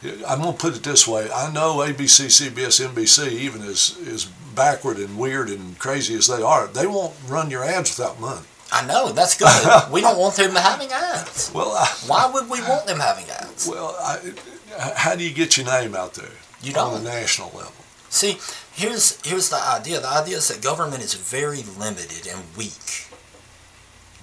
I'm 0.29 0.40
going 0.42 0.53
to 0.53 0.59
put 0.59 0.77
it 0.77 0.85
this 0.85 1.09
way: 1.09 1.29
I 1.35 1.53
know 1.53 1.79
ABC, 1.79 2.27
CBS, 2.27 2.87
NBC, 2.87 3.33
even 3.33 3.62
as 3.62 3.99
as 4.07 4.27
backward 4.55 4.99
and 4.99 5.19
weird 5.19 5.49
and 5.51 5.77
crazy 5.79 6.14
as 6.14 6.29
they 6.29 6.42
are, 6.42 6.69
they 6.69 6.87
won't 6.87 7.14
run 7.27 7.51
your 7.51 7.64
ads 7.64 7.99
without 7.99 8.21
money. 8.21 8.40
I 8.71 8.87
know, 8.87 9.11
that's 9.12 9.37
good. 9.37 9.49
we 9.92 10.01
don't 10.01 10.19
want 10.19 10.37
them 10.37 10.55
having 10.55 10.90
ads. 10.92 11.51
Well, 11.53 11.73
I, 11.73 11.87
Why 12.07 12.31
would 12.33 12.49
we 12.49 12.61
want 12.62 12.87
them 12.87 13.01
having 13.01 13.29
ads? 13.31 13.69
well, 13.69 13.97
I, 14.01 14.21
how 14.95 15.14
do 15.16 15.25
you 15.25 15.33
get 15.35 15.57
your 15.57 15.66
name 15.66 15.95
out 15.97 16.14
there 16.14 16.31
You 16.62 16.71
on 16.77 16.92
don't. 16.92 17.01
a 17.01 17.05
national 17.05 17.49
level? 17.49 17.73
See, 18.09 18.38
here's 18.73 19.21
here's 19.27 19.51
the 19.51 19.57
idea. 19.57 20.01
The 20.01 20.09
idea 20.09 20.37
is 20.38 20.49
that 20.49 20.62
government 20.62 21.03
is 21.03 21.14
very 21.14 21.62
limited 21.62 22.27
and 22.27 22.42
weak. 22.57 23.07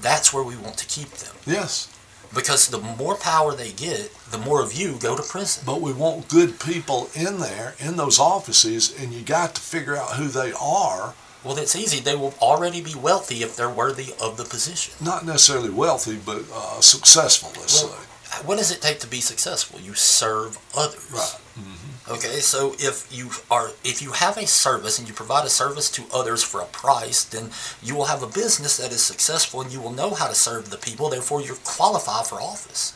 That's 0.01 0.33
where 0.33 0.43
we 0.43 0.55
want 0.57 0.77
to 0.77 0.85
keep 0.85 1.09
them. 1.11 1.35
Yes, 1.45 1.87
because 2.33 2.67
the 2.67 2.79
more 2.79 3.15
power 3.15 3.53
they 3.53 3.71
get, 3.71 4.11
the 4.31 4.37
more 4.37 4.61
of 4.61 4.73
you 4.73 4.97
go 4.99 5.15
to 5.15 5.23
prison. 5.23 5.63
But 5.65 5.81
we 5.81 5.93
want 5.93 6.27
good 6.27 6.59
people 6.59 7.09
in 7.15 7.39
there, 7.39 7.75
in 7.79 7.95
those 7.95 8.19
offices, 8.19 8.93
and 8.99 9.13
you 9.13 9.21
got 9.21 9.55
to 9.55 9.61
figure 9.61 9.95
out 9.95 10.15
who 10.15 10.27
they 10.27 10.51
are. 10.59 11.13
Well, 11.43 11.57
it's 11.57 11.75
easy. 11.75 11.99
They 11.99 12.15
will 12.15 12.33
already 12.41 12.81
be 12.81 12.95
wealthy 12.95 13.43
if 13.43 13.55
they're 13.57 13.69
worthy 13.69 14.13
of 14.21 14.37
the 14.37 14.45
position. 14.45 14.93
Not 15.03 15.25
necessarily 15.25 15.69
wealthy, 15.69 16.17
but 16.25 16.43
uh, 16.53 16.79
successful, 16.79 17.49
let's 17.59 17.83
Well, 17.83 17.91
say. 17.91 18.45
What 18.45 18.57
does 18.57 18.71
it 18.71 18.81
take 18.81 18.99
to 19.01 19.07
be 19.07 19.19
successful? 19.21 19.79
You 19.79 19.93
serve 19.93 20.57
others. 20.75 21.05
Right. 21.11 21.65
Okay, 22.09 22.39
so 22.41 22.75
if 22.79 23.07
you 23.11 23.29
are 23.49 23.71
if 23.85 24.01
you 24.01 24.11
have 24.11 24.37
a 24.37 24.45
service 24.45 24.99
and 24.99 25.07
you 25.07 25.13
provide 25.13 25.45
a 25.45 25.49
service 25.49 25.89
to 25.91 26.03
others 26.13 26.43
for 26.43 26.59
a 26.59 26.65
price, 26.65 27.23
then 27.23 27.49
you 27.81 27.95
will 27.95 28.05
have 28.05 28.21
a 28.21 28.27
business 28.27 28.75
that 28.77 28.91
is 28.91 29.01
successful 29.01 29.61
and 29.61 29.71
you 29.71 29.79
will 29.79 29.91
know 29.93 30.13
how 30.13 30.27
to 30.27 30.35
serve 30.35 30.69
the 30.69 30.77
people. 30.77 31.09
Therefore, 31.09 31.41
you're 31.41 31.55
qualified 31.63 32.27
for 32.27 32.41
office. 32.41 32.93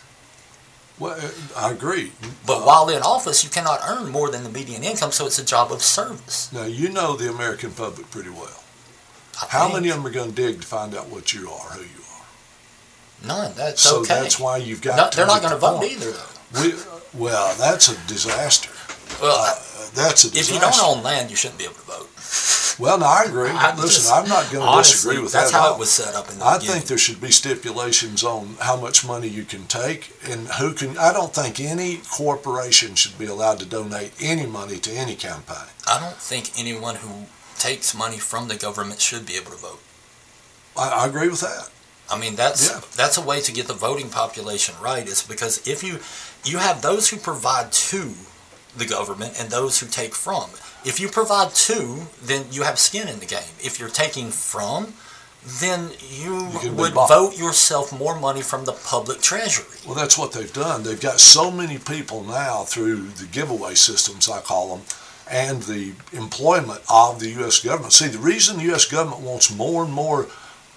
Well, 0.99 1.15
uh, 1.21 1.29
I 1.55 1.71
agree. 1.71 2.11
But 2.45 2.57
Uh, 2.57 2.65
while 2.65 2.89
in 2.89 3.01
office, 3.01 3.43
you 3.45 3.49
cannot 3.49 3.79
earn 3.87 4.09
more 4.11 4.29
than 4.29 4.43
the 4.43 4.49
median 4.49 4.83
income, 4.83 5.11
so 5.13 5.25
it's 5.25 5.39
a 5.39 5.43
job 5.45 5.71
of 5.71 5.81
service. 5.83 6.49
Now, 6.51 6.65
you 6.65 6.89
know 6.89 7.15
the 7.15 7.29
American 7.29 7.71
public 7.71 8.11
pretty 8.11 8.31
well. 8.31 8.59
I 9.41 9.45
How 9.49 9.63
think. 9.65 9.73
many 9.75 9.89
of 9.89 9.97
them 9.97 10.07
are 10.07 10.09
going 10.09 10.33
to 10.33 10.35
dig 10.35 10.61
to 10.61 10.67
find 10.67 10.95
out 10.95 11.07
what 11.07 11.33
you 11.33 11.49
are, 11.49 11.69
who 11.77 11.81
you 11.83 12.03
are? 12.17 12.25
None. 13.25 13.53
That's 13.55 13.81
So 13.81 13.99
okay. 14.01 14.15
that's 14.15 14.37
why 14.39 14.57
you've 14.57 14.81
got 14.81 14.97
No, 14.97 15.09
to 15.09 15.15
they're 15.17 15.27
not 15.27 15.41
going 15.41 15.53
to 15.53 15.59
vote 15.59 15.83
either, 15.83 16.11
though. 16.11 16.61
We, 16.61 16.73
well, 17.13 17.55
that's 17.57 17.87
a 17.89 17.95
disaster. 18.07 18.71
Well, 19.21 19.37
Uh, 19.37 19.55
that's 19.93 20.25
a 20.25 20.27
if 20.37 20.51
you 20.51 20.59
don't 20.59 20.77
own 20.83 21.03
land, 21.03 21.29
you 21.29 21.35
shouldn't 21.35 21.57
be 21.59 21.65
able 21.65 21.75
to 21.75 21.81
vote. 21.81 22.09
well, 22.79 22.97
no, 22.99 23.05
I 23.05 23.23
agree. 23.23 23.49
I 23.49 23.73
Listen, 23.75 23.89
just- 24.03 24.11
I'm 24.11 24.27
not 24.27 24.51
going 24.51 24.65
to 24.69 24.77
disagree 24.83 25.19
with 25.19 25.31
that's 25.31 25.51
that. 25.51 25.57
at 25.57 25.61
how 25.63 25.73
it 25.73 25.79
was 25.79 25.89
set 25.89 26.13
up 26.13 26.29
in 26.29 26.37
the 26.39 26.45
I 26.45 26.57
beginning. 26.57 26.75
think 26.81 26.87
there 26.87 26.97
should 26.97 27.19
be 27.21 27.31
stipulations 27.31 28.23
on 28.23 28.57
how 28.61 28.75
much 28.75 29.03
money 29.05 29.27
you 29.27 29.43
can 29.45 29.65
take 29.67 30.13
and 30.23 30.47
who 30.59 30.73
can. 30.73 30.97
I 30.97 31.13
don't 31.13 31.33
think 31.33 31.59
any 31.59 31.97
corporation 31.97 32.95
should 32.95 33.17
be 33.17 33.25
allowed 33.25 33.59
to 33.59 33.65
donate 33.65 34.11
any 34.21 34.45
money 34.45 34.77
to 34.79 34.91
any 34.91 35.15
campaign. 35.15 35.67
I 35.87 35.99
don't 35.99 36.17
think 36.17 36.51
anyone 36.57 36.95
who 36.97 37.25
takes 37.57 37.93
money 37.95 38.19
from 38.19 38.47
the 38.49 38.55
government 38.55 39.01
should 39.01 39.25
be 39.25 39.35
able 39.35 39.51
to 39.51 39.57
vote. 39.57 39.79
I, 40.77 40.89
I 40.89 41.05
agree 41.07 41.27
with 41.29 41.41
that. 41.41 41.69
I 42.09 42.17
mean, 42.17 42.35
that's 42.35 42.69
Yeah. 42.69 42.81
that's 42.95 43.17
a 43.17 43.21
way 43.21 43.41
to 43.41 43.51
get 43.51 43.67
the 43.67 43.73
voting 43.73 44.09
population 44.09 44.75
right. 44.79 45.07
Is 45.07 45.23
because 45.23 45.59
if 45.65 45.83
you 45.83 45.99
you 46.45 46.59
have 46.59 46.81
those 46.81 47.09
who 47.09 47.17
provide 47.17 47.71
to 47.89 48.13
the 48.77 48.85
government 48.85 49.39
and 49.39 49.49
those 49.49 49.79
who 49.79 49.87
take 49.87 50.13
from. 50.15 50.49
If 50.85 50.99
you 50.99 51.07
provide 51.09 51.51
to, 51.51 52.07
then 52.21 52.45
you 52.51 52.63
have 52.63 52.79
skin 52.79 53.07
in 53.07 53.19
the 53.19 53.25
game. 53.25 53.53
If 53.59 53.79
you're 53.79 53.89
taking 53.89 54.29
from, 54.31 54.93
then 55.43 55.91
you, 56.09 56.49
You 56.61 56.71
would 56.73 56.93
vote 56.93 57.37
yourself 57.37 57.97
more 57.97 58.19
money 58.19 58.41
from 58.41 58.65
the 58.65 58.73
public 58.73 59.21
treasury. 59.21 59.65
Well, 59.85 59.95
that's 59.95 60.17
what 60.17 60.31
they've 60.33 60.51
done. 60.51 60.83
They've 60.83 60.99
got 60.99 61.19
so 61.19 61.51
many 61.51 61.77
people 61.77 62.23
now 62.23 62.63
through 62.63 63.09
the 63.09 63.25
giveaway 63.25 63.75
systems, 63.75 64.29
I 64.29 64.41
call 64.41 64.75
them, 64.75 64.85
and 65.29 65.61
the 65.63 65.93
employment 66.13 66.81
of 66.89 67.19
the 67.19 67.29
U.S. 67.41 67.59
government. 67.61 67.93
See, 67.93 68.07
the 68.07 68.17
reason 68.19 68.57
the 68.57 68.63
U.S. 68.63 68.85
government 68.85 69.21
wants 69.21 69.53
more 69.55 69.83
and 69.85 69.93
more 69.93 70.27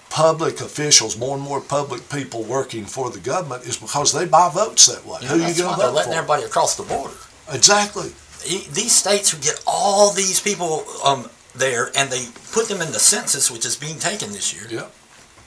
public 0.09 0.59
officials, 0.61 1.17
more 1.17 1.35
and 1.35 1.43
more 1.43 1.61
public 1.61 2.09
people 2.09 2.43
working 2.43 2.85
for 2.85 3.09
the 3.09 3.19
government 3.19 3.63
is 3.63 3.77
because 3.77 4.11
they 4.13 4.25
buy 4.25 4.49
votes 4.53 4.87
that 4.87 5.05
way. 5.05 5.19
You 5.21 5.27
Who 5.27 5.33
are 5.35 5.47
you 5.49 5.55
going 5.55 5.73
to 5.75 5.79
they're 5.81 5.91
letting 5.91 6.11
for? 6.11 6.17
everybody 6.17 6.43
across 6.43 6.75
the 6.75 6.83
border. 6.83 7.15
Exactly. 7.49 8.11
These 8.43 8.95
states 8.95 9.29
who 9.31 9.37
get 9.41 9.61
all 9.67 10.11
these 10.13 10.39
people 10.39 10.83
um, 11.05 11.29
there 11.55 11.91
and 11.95 12.09
they 12.09 12.25
put 12.53 12.67
them 12.67 12.81
in 12.81 12.91
the 12.91 12.99
census, 12.99 13.51
which 13.51 13.65
is 13.65 13.75
being 13.75 13.99
taken 13.99 14.31
this 14.31 14.53
year. 14.53 14.67
Yeah. 14.69 14.87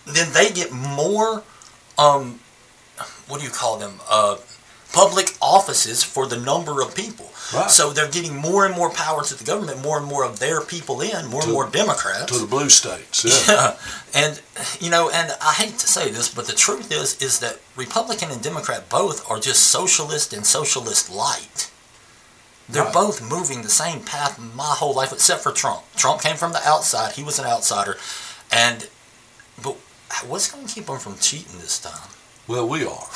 then 0.06 0.32
they 0.32 0.50
get 0.50 0.70
more 0.70 1.42
um 1.98 2.38
what 3.28 3.38
do 3.40 3.44
you 3.46 3.50
call 3.52 3.78
them 3.78 3.94
uh 4.10 4.36
public 4.92 5.30
offices 5.40 6.02
for 6.04 6.26
the 6.26 6.36
number 6.36 6.82
of 6.82 6.94
people 6.94 7.30
Right. 7.54 7.70
so 7.70 7.90
they're 7.92 8.10
getting 8.10 8.36
more 8.36 8.64
and 8.66 8.74
more 8.74 8.90
power 8.90 9.22
to 9.22 9.34
the 9.34 9.44
government 9.44 9.82
more 9.82 9.98
and 9.98 10.06
more 10.06 10.24
of 10.24 10.38
their 10.40 10.60
people 10.60 11.00
in 11.00 11.26
more 11.26 11.40
To- 11.42 11.46
and 11.46 11.52
more 11.54 11.68
democrats 11.70 12.32
To 12.32 12.38
the 12.38 12.46
blue 12.46 12.68
states. 12.68 13.24
Yeah. 13.24 13.54
yeah. 13.54 13.76
and 14.22 14.40
you 14.80 14.90
know 14.90 15.08
and 15.10 15.32
i 15.40 15.52
hate 15.54 15.78
to 15.78 15.86
say 15.86 16.10
this 16.10 16.28
but 16.34 16.46
the 16.46 16.52
truth 16.54 16.90
is 16.92 17.16
is 17.22 17.38
that 17.40 17.58
republican 17.76 18.30
and 18.30 18.42
democrat 18.42 18.88
both 18.90 19.28
are 19.30 19.38
just 19.40 19.62
socialist 19.78 20.32
and 20.34 20.44
socialist 20.44 21.10
light 21.10 21.70
they're 22.68 22.90
both 22.92 23.20
moving 23.30 23.62
the 23.62 23.68
same 23.68 24.00
path 24.00 24.38
my 24.54 24.74
whole 24.78 24.94
life 24.94 25.12
except 25.12 25.42
for 25.42 25.52
trump 25.52 25.82
trump 25.96 26.20
came 26.22 26.36
from 26.36 26.52
the 26.52 26.62
outside 26.66 27.12
he 27.12 27.22
was 27.22 27.38
an 27.38 27.44
outsider 27.44 27.96
and 28.52 28.88
but 29.62 29.76
what's 30.26 30.50
going 30.50 30.66
to 30.66 30.74
keep 30.74 30.88
him 30.88 30.98
from 30.98 31.16
cheating 31.18 31.58
this 31.58 31.78
time 31.78 32.08
Well, 32.46 32.68
we 32.68 32.84
are. 32.84 33.08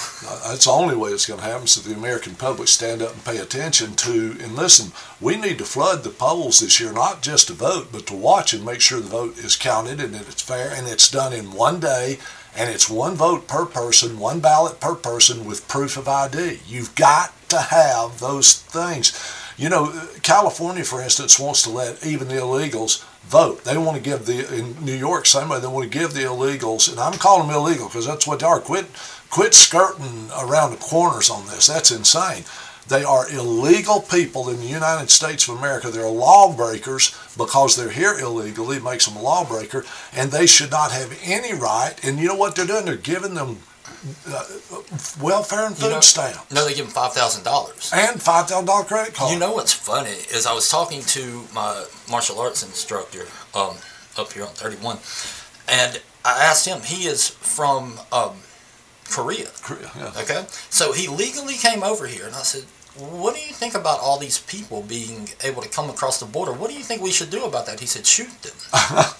That's 0.48 0.64
the 0.64 0.70
only 0.70 0.96
way 0.96 1.10
it's 1.10 1.26
going 1.26 1.40
to 1.40 1.46
happen. 1.46 1.66
So 1.66 1.82
the 1.82 1.94
American 1.94 2.34
public 2.34 2.68
stand 2.68 3.02
up 3.02 3.12
and 3.12 3.24
pay 3.24 3.36
attention 3.36 3.94
to 3.96 4.36
and 4.40 4.56
listen. 4.56 4.92
We 5.20 5.36
need 5.36 5.58
to 5.58 5.64
flood 5.66 6.02
the 6.02 6.08
polls 6.08 6.60
this 6.60 6.80
year, 6.80 6.92
not 6.94 7.20
just 7.20 7.48
to 7.48 7.52
vote, 7.52 7.88
but 7.92 8.06
to 8.06 8.14
watch 8.16 8.54
and 8.54 8.64
make 8.64 8.80
sure 8.80 9.00
the 9.00 9.06
vote 9.20 9.36
is 9.36 9.54
counted 9.54 10.00
and 10.00 10.14
that 10.14 10.28
it's 10.28 10.40
fair 10.40 10.72
and 10.72 10.88
it's 10.88 11.10
done 11.10 11.34
in 11.34 11.52
one 11.52 11.78
day 11.78 12.18
and 12.56 12.70
it's 12.70 12.90
one 12.90 13.14
vote 13.14 13.46
per 13.46 13.66
person, 13.66 14.18
one 14.18 14.40
ballot 14.40 14.80
per 14.80 14.94
person 14.94 15.44
with 15.44 15.68
proof 15.68 15.96
of 15.96 16.08
ID. 16.08 16.60
You've 16.66 16.94
got 16.94 17.32
to 17.50 17.58
have 17.58 18.20
those 18.20 18.54
things. 18.54 19.12
You 19.56 19.68
know, 19.68 19.92
California, 20.22 20.84
for 20.84 21.02
instance, 21.02 21.38
wants 21.38 21.62
to 21.62 21.70
let 21.70 22.06
even 22.06 22.28
the 22.28 22.34
illegals 22.34 23.04
vote. 23.22 23.64
They 23.64 23.76
want 23.76 23.96
to 23.96 24.02
give 24.02 24.26
the 24.26 24.52
in 24.54 24.84
New 24.84 24.94
York 24.94 25.26
same 25.26 25.48
way. 25.48 25.60
They 25.60 25.66
want 25.66 25.90
to 25.90 25.98
give 25.98 26.14
the 26.14 26.20
illegals, 26.20 26.90
and 26.90 26.98
I'm 26.98 27.14
calling 27.14 27.48
them 27.48 27.56
illegal 27.56 27.88
because 27.88 28.06
that's 28.06 28.26
what 28.26 28.40
they 28.40 28.46
are. 28.46 28.60
Quit, 28.60 28.86
quit 29.30 29.54
skirting 29.54 30.30
around 30.38 30.70
the 30.70 30.76
corners 30.76 31.28
on 31.28 31.46
this. 31.46 31.66
That's 31.66 31.90
insane. 31.90 32.44
They 32.88 33.04
are 33.04 33.28
illegal 33.30 34.00
people 34.00 34.48
in 34.48 34.58
the 34.60 34.66
United 34.66 35.10
States 35.10 35.48
of 35.48 35.58
America. 35.58 35.90
They're 35.90 36.08
lawbreakers 36.08 37.14
because 37.36 37.76
they're 37.76 37.90
here 37.90 38.18
illegally. 38.18 38.76
It 38.78 38.84
makes 38.84 39.06
them 39.06 39.16
a 39.16 39.22
lawbreaker, 39.22 39.84
and 40.14 40.30
they 40.30 40.46
should 40.46 40.70
not 40.70 40.90
have 40.92 41.18
any 41.22 41.52
right. 41.54 41.94
And 42.02 42.18
you 42.18 42.28
know 42.28 42.34
what 42.34 42.56
they're 42.56 42.66
doing? 42.66 42.86
They're 42.86 42.96
giving 42.96 43.34
them 43.34 43.58
uh, 44.30 44.44
welfare 45.20 45.66
and 45.66 45.76
You 45.76 45.82
food 45.86 45.90
know- 45.94 46.00
stamps 46.00 46.50
no 46.52 46.64
they 46.66 46.72
give 46.74 46.86
them 46.86 46.94
$5000 46.94 47.92
and 47.94 48.22
five 48.22 48.46
thousand 48.46 48.66
dollar 48.66 48.84
credit 48.84 49.14
card. 49.14 49.32
You 49.32 49.38
know 49.38 49.52
what's 49.52 49.72
funny 49.72 50.10
is 50.10 50.46
I 50.46 50.54
was 50.54 50.68
talking 50.68 51.02
to 51.02 51.44
my 51.54 51.84
martial 52.10 52.38
arts 52.38 52.62
instructor 52.62 53.26
um, 53.54 53.76
up 54.16 54.32
here 54.32 54.44
on 54.44 54.50
31, 54.50 54.98
and 55.68 56.00
I 56.24 56.44
asked 56.44 56.66
him. 56.66 56.80
He 56.82 57.06
is 57.06 57.28
from 57.28 57.98
um, 58.12 58.36
Korea. 59.10 59.48
Korea, 59.62 59.90
yeah. 59.96 60.12
Okay, 60.22 60.44
so 60.70 60.92
he 60.92 61.08
legally 61.08 61.54
came 61.54 61.82
over 61.82 62.06
here, 62.06 62.26
and 62.26 62.34
I 62.34 62.42
said, 62.42 62.64
"What 62.96 63.34
do 63.34 63.40
you 63.40 63.52
think 63.52 63.74
about 63.74 64.00
all 64.00 64.18
these 64.18 64.38
people 64.38 64.82
being 64.82 65.30
able 65.44 65.62
to 65.62 65.68
come 65.68 65.90
across 65.90 66.18
the 66.18 66.26
border? 66.26 66.52
What 66.52 66.70
do 66.70 66.76
you 66.76 66.82
think 66.82 67.02
we 67.02 67.12
should 67.12 67.30
do 67.30 67.44
about 67.44 67.66
that?" 67.66 67.80
He 67.80 67.86
said, 67.86 68.06
"Shoot 68.06 68.42
them." 68.42 68.54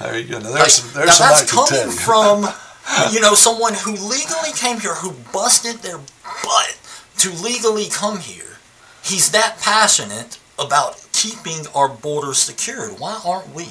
There 0.00 0.18
you 0.18 0.28
go. 0.28 0.38
Now, 0.38 0.50
Like, 0.50 0.72
there's 0.72 1.20
now 1.20 1.28
that's 1.28 1.50
coming 1.52 1.90
from, 1.90 2.46
you 3.12 3.20
know, 3.20 3.34
someone 3.34 3.74
who 3.74 3.92
legally 3.92 4.52
came 4.54 4.80
here, 4.80 4.94
who 4.94 5.12
busted 5.32 5.76
their 5.76 5.98
butt 6.42 6.78
to 7.18 7.30
legally 7.30 7.88
come 7.88 8.18
here. 8.18 8.56
He's 9.02 9.30
that 9.32 9.58
passionate 9.60 10.38
about 10.58 11.06
keeping 11.12 11.66
our 11.74 11.88
borders 11.88 12.38
secured. 12.38 12.98
Why 12.98 13.20
aren't 13.24 13.54
we? 13.54 13.68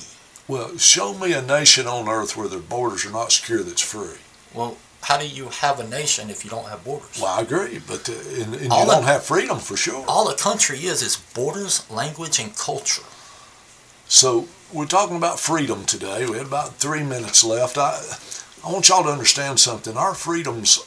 Well, 0.47 0.77
show 0.77 1.13
me 1.13 1.33
a 1.33 1.41
nation 1.41 1.87
on 1.87 2.07
earth 2.07 2.37
where 2.37 2.47
their 2.47 2.59
borders 2.59 3.05
are 3.05 3.11
not 3.11 3.31
secure 3.31 3.63
that's 3.63 3.81
free. 3.81 4.19
Well, 4.53 4.77
how 5.05 5.17
do 5.19 5.27
you 5.27 5.49
have 5.49 5.79
a 5.79 5.87
nation 5.87 6.31
if 6.31 6.43
you 6.43 6.49
don't 6.49 6.67
have 6.67 6.83
borders? 6.83 7.19
Well, 7.21 7.37
I 7.37 7.41
agree, 7.41 7.79
but 7.87 8.09
uh, 8.09 8.13
and, 8.41 8.55
and 8.55 8.63
you 8.63 8.71
All 8.71 8.87
don't 8.87 9.03
have 9.03 9.23
freedom 9.23 9.59
for 9.59 9.77
sure. 9.77 10.03
All 10.07 10.27
a 10.29 10.35
country 10.35 10.79
is 10.79 11.03
is 11.03 11.17
borders, 11.35 11.87
language, 11.91 12.39
and 12.39 12.55
culture. 12.57 13.03
So 14.07 14.47
we're 14.73 14.87
talking 14.87 15.15
about 15.15 15.39
freedom 15.39 15.85
today. 15.85 16.25
We 16.25 16.37
have 16.37 16.47
about 16.47 16.77
three 16.77 17.03
minutes 17.03 17.43
left. 17.43 17.77
I, 17.77 18.01
I 18.65 18.71
want 18.71 18.89
y'all 18.89 19.03
to 19.03 19.09
understand 19.09 19.59
something. 19.59 19.95
Our 19.95 20.15
freedoms, 20.15 20.79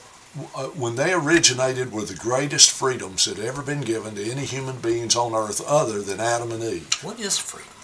uh, 0.56 0.64
when 0.82 0.96
they 0.96 1.12
originated, 1.12 1.92
were 1.92 2.04
the 2.04 2.16
greatest 2.16 2.72
freedoms 2.72 3.24
that 3.26 3.38
ever 3.38 3.62
been 3.62 3.82
given 3.82 4.16
to 4.16 4.30
any 4.30 4.46
human 4.46 4.80
beings 4.80 5.14
on 5.14 5.32
earth 5.32 5.60
other 5.64 6.02
than 6.02 6.18
Adam 6.18 6.50
and 6.50 6.64
Eve. 6.64 6.92
What 7.04 7.20
is 7.20 7.38
freedom? 7.38 7.77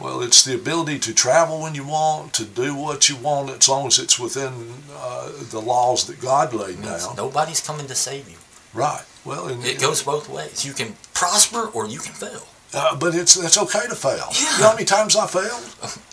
Well, 0.00 0.22
it's 0.22 0.44
the 0.44 0.54
ability 0.54 0.98
to 1.00 1.14
travel 1.14 1.62
when 1.62 1.74
you 1.74 1.86
want, 1.86 2.32
to 2.34 2.44
do 2.44 2.74
what 2.74 3.08
you 3.08 3.16
want, 3.16 3.50
as 3.50 3.68
long 3.68 3.86
as 3.86 3.98
it's 3.98 4.18
within 4.18 4.52
uh, 4.92 5.30
the 5.50 5.60
laws 5.60 6.06
that 6.08 6.20
God 6.20 6.52
laid 6.52 6.82
down. 6.82 7.14
nobody's 7.16 7.60
coming 7.60 7.86
to 7.86 7.94
save 7.94 8.28
you. 8.28 8.38
Right. 8.72 9.04
Well, 9.24 9.46
and, 9.46 9.64
It 9.64 9.80
goes 9.80 10.02
both 10.02 10.28
ways. 10.28 10.66
You 10.66 10.72
can 10.72 10.96
prosper 11.14 11.66
or 11.72 11.86
you 11.86 12.00
can 12.00 12.12
fail. 12.12 12.46
Uh, 12.74 12.96
but 12.96 13.14
it's 13.14 13.36
it's 13.36 13.56
okay 13.56 13.86
to 13.88 13.94
fail. 13.94 14.28
You 14.34 14.44
know 14.60 14.68
how 14.68 14.72
many 14.74 14.84
times 14.84 15.14
I 15.16 15.26
failed? 15.26 15.64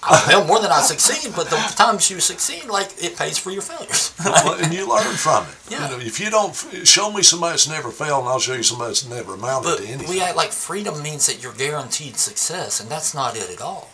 I 0.03 0.17
fail 0.29 0.45
more 0.45 0.59
than 0.59 0.71
I 0.71 0.81
succeed, 0.81 1.33
but 1.35 1.49
the 1.49 1.55
times 1.75 2.09
you 2.11 2.19
succeed, 2.19 2.65
like 2.65 2.89
it 3.03 3.17
pays 3.17 3.37
for 3.37 3.51
your 3.51 3.61
failures. 3.63 4.13
Well, 4.23 4.53
and 4.63 4.73
you 4.73 4.87
learn 4.87 5.15
from 5.15 5.45
it. 5.45 5.55
Yeah. 5.69 5.89
You 5.89 5.97
know, 5.97 6.03
if 6.03 6.19
you 6.19 6.29
don't 6.29 6.53
show 6.85 7.11
me 7.11 7.23
somebody 7.23 7.53
that's 7.53 7.67
never 7.67 7.89
failed, 7.91 8.21
and 8.21 8.29
I'll 8.29 8.39
show 8.39 8.53
you 8.53 8.63
somebody 8.63 8.89
that's 8.89 9.07
never 9.07 9.33
amounted 9.33 9.63
But 9.71 9.77
to 9.79 9.87
anything. 9.87 10.09
we 10.09 10.21
act 10.21 10.35
like 10.35 10.51
freedom 10.51 11.01
means 11.01 11.25
that 11.27 11.41
you're 11.41 11.53
guaranteed 11.53 12.17
success, 12.17 12.79
and 12.79 12.89
that's 12.89 13.13
not 13.13 13.35
it 13.35 13.49
at 13.49 13.61
all. 13.61 13.89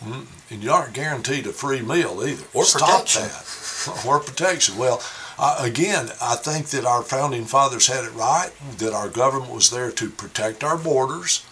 and 0.50 0.62
you 0.62 0.70
aren't 0.70 0.92
guaranteed 0.94 1.46
a 1.46 1.52
free 1.52 1.80
meal 1.82 2.22
either. 2.26 2.44
Or 2.54 2.64
Stop 2.64 3.06
protection. 3.06 3.22
that. 3.22 4.04
or 4.06 4.20
protection. 4.20 4.76
Well, 4.76 5.00
Uh, 5.40 5.56
again, 5.60 6.10
I 6.20 6.34
think 6.34 6.66
that 6.70 6.84
our 6.84 7.02
founding 7.04 7.44
fathers 7.46 7.86
had 7.86 8.02
it 8.04 8.12
right, 8.12 8.50
that 8.78 8.92
our 8.92 9.08
government 9.08 9.52
was 9.52 9.70
there 9.70 9.92
to 9.92 10.10
protect 10.10 10.64
our 10.64 10.76
borders. 10.76 11.42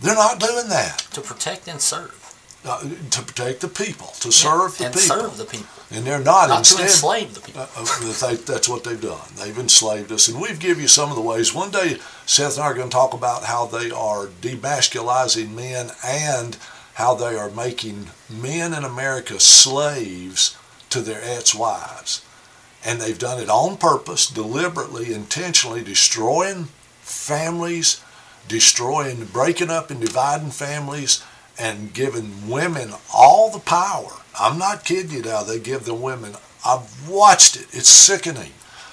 They're 0.00 0.14
not 0.14 0.40
doing 0.40 0.68
that. 0.68 0.98
To 1.12 1.20
protect 1.20 1.68
and 1.68 1.80
serve. 1.80 2.20
Uh, 2.66 2.80
to 3.10 3.22
protect 3.22 3.60
the 3.60 3.68
people, 3.68 4.06
to 4.20 4.32
serve 4.32 4.78
the 4.78 4.86
and 4.86 4.94
people. 4.94 5.16
serve 5.20 5.36
the 5.36 5.44
people. 5.44 5.66
And 5.90 6.06
they're 6.06 6.18
not. 6.18 6.48
Not 6.48 6.60
Instead, 6.60 6.78
to 6.78 6.82
enslave 6.84 7.34
the 7.34 7.40
people. 7.40 7.60
uh, 7.60 7.68
uh, 7.76 8.12
they, 8.26 8.36
that's 8.36 8.70
what 8.70 8.84
they've 8.84 9.00
done. 9.00 9.20
They've 9.36 9.58
enslaved 9.58 10.10
us, 10.10 10.28
and 10.28 10.40
we've 10.40 10.58
given 10.58 10.80
you 10.82 10.88
some 10.88 11.10
of 11.10 11.16
the 11.16 11.22
ways. 11.22 11.52
One 11.54 11.70
day, 11.70 11.98
Seth 12.24 12.54
and 12.56 12.64
I 12.64 12.68
are 12.68 12.74
going 12.74 12.88
to 12.88 12.94
talk 12.94 13.12
about 13.12 13.44
how 13.44 13.66
they 13.66 13.90
are 13.90 14.28
demasculizing 14.28 15.54
men 15.54 15.90
and 16.02 16.56
how 16.94 17.14
they 17.14 17.36
are 17.36 17.50
making 17.50 18.06
men 18.30 18.72
in 18.72 18.82
America 18.82 19.38
slaves 19.38 20.56
to 20.88 21.02
their 21.02 21.20
ex-wives, 21.22 22.24
and 22.82 22.98
they've 22.98 23.18
done 23.18 23.38
it 23.40 23.50
on 23.50 23.76
purpose, 23.76 24.26
deliberately, 24.26 25.12
intentionally, 25.12 25.84
destroying 25.84 26.68
families, 27.02 28.02
destroying, 28.48 29.24
breaking 29.26 29.70
up 29.70 29.90
and 29.90 30.00
dividing 30.00 30.50
families, 30.50 31.24
and 31.58 31.92
giving 31.94 32.48
women 32.48 32.90
all 33.12 33.50
the 33.50 33.60
power. 33.60 34.10
I'm 34.38 34.58
not 34.58 34.84
kidding 34.84 35.12
you 35.12 35.22
now. 35.22 35.42
They 35.44 35.60
give 35.60 35.84
the 35.84 35.94
women, 35.94 36.34
I've 36.66 37.08
watched 37.08 37.56
it, 37.56 37.66
it's 37.72 37.88
sickening. 37.88 38.52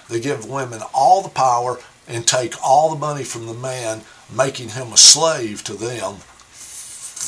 They 0.10 0.20
give 0.20 0.46
women 0.48 0.82
all 0.94 1.22
the 1.22 1.30
power 1.30 1.80
and 2.08 2.28
take 2.28 2.54
all 2.64 2.90
the 2.90 3.00
money 3.00 3.24
from 3.24 3.46
the 3.48 3.54
man, 3.54 4.02
making 4.36 4.70
him 4.70 4.92
a 4.94 4.98
slave 4.98 5.64
to 5.66 5.74
them. 5.74 6.18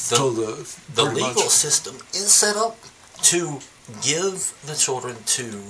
The, 0.10 0.16
to 0.18 0.32
the 0.32 0.78
the 0.96 1.04
legal 1.06 1.34
much- 1.36 1.50
system 1.50 1.96
is 2.12 2.32
set 2.32 2.56
up 2.58 2.78
to 3.24 3.60
give 4.02 4.54
the 4.66 4.76
children 4.76 5.16
to 5.26 5.64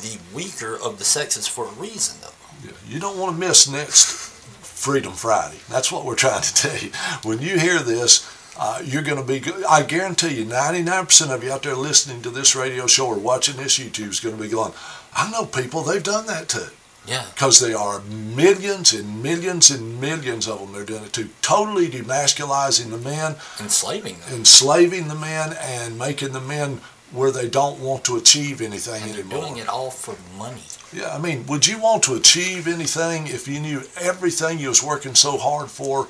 the 0.00 0.18
weaker 0.34 0.76
of 0.76 0.98
the 0.98 1.04
sexes 1.04 1.46
for 1.46 1.64
a 1.66 1.70
reason, 1.72 2.18
though. 2.20 2.34
Yeah, 2.64 2.72
You 2.88 2.98
don't 3.00 3.18
want 3.18 3.34
to 3.34 3.40
miss 3.40 3.68
next 3.68 4.37
Freedom 4.78 5.12
Friday. 5.12 5.58
That's 5.68 5.90
what 5.90 6.04
we're 6.04 6.14
trying 6.14 6.42
to 6.42 6.54
tell 6.54 6.76
you. 6.78 6.90
When 7.24 7.40
you 7.40 7.58
hear 7.58 7.80
this, 7.80 8.24
uh, 8.56 8.80
you're 8.84 9.02
going 9.02 9.18
to 9.18 9.24
be. 9.24 9.42
I 9.68 9.82
guarantee 9.82 10.34
you, 10.36 10.44
99% 10.44 11.30
of 11.34 11.42
you 11.42 11.50
out 11.52 11.64
there 11.64 11.74
listening 11.74 12.22
to 12.22 12.30
this 12.30 12.54
radio 12.54 12.86
show 12.86 13.08
or 13.08 13.18
watching 13.18 13.56
this 13.56 13.76
YouTube 13.78 14.08
is 14.10 14.20
going 14.20 14.36
to 14.36 14.42
be 14.42 14.48
going, 14.48 14.72
I 15.14 15.30
know 15.32 15.46
people, 15.46 15.82
they've 15.82 16.02
done 16.02 16.26
that 16.26 16.48
too. 16.48 16.66
Yeah. 17.08 17.24
Because 17.34 17.58
there 17.58 17.76
are 17.76 18.00
millions 18.02 18.92
and 18.92 19.20
millions 19.22 19.68
and 19.70 20.00
millions 20.00 20.46
of 20.46 20.60
them 20.60 20.72
they're 20.72 20.84
doing 20.84 21.04
it 21.04 21.12
to. 21.14 21.28
Totally 21.42 21.88
demasculizing 21.88 22.90
the 22.90 22.98
men, 22.98 23.34
Enslaving 23.58 24.20
them. 24.20 24.34
enslaving 24.40 25.08
the 25.08 25.14
men, 25.16 25.56
and 25.60 25.98
making 25.98 26.32
the 26.32 26.40
men 26.40 26.80
where 27.10 27.30
they 27.32 27.48
don't 27.48 27.80
want 27.80 28.04
to 28.04 28.16
achieve 28.16 28.60
anything 28.60 29.02
And 29.02 29.12
they're 29.12 29.20
anymore. 29.22 29.40
doing 29.40 29.56
it 29.56 29.68
all 29.68 29.90
for 29.90 30.14
money. 30.38 30.62
Yeah, 30.92 31.14
I 31.14 31.18
mean, 31.18 31.46
would 31.46 31.66
you 31.66 31.78
want 31.78 32.02
to 32.04 32.14
achieve 32.14 32.66
anything 32.66 33.26
if 33.26 33.46
you 33.46 33.60
knew 33.60 33.82
everything 34.00 34.58
you 34.58 34.68
was 34.68 34.82
working 34.82 35.14
so 35.14 35.36
hard 35.36 35.70
for 35.70 36.08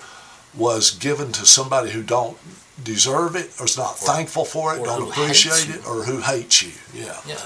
was 0.57 0.93
given 0.93 1.33
to 1.33 1.45
somebody 1.47 1.91
who 1.91 2.03
don't 2.03 2.37
deserve 2.83 3.35
it, 3.35 3.51
or 3.61 3.67
is 3.67 3.77
not 3.77 3.99
thankful 3.99 4.45
for 4.45 4.77
it, 4.77 4.85
don't 4.85 5.11
appreciate 5.11 5.69
it, 5.75 5.85
or 5.87 6.05
who 6.05 6.21
hates 6.21 6.63
you? 6.63 6.73
Yeah, 6.95 7.17
Yeah. 7.27 7.41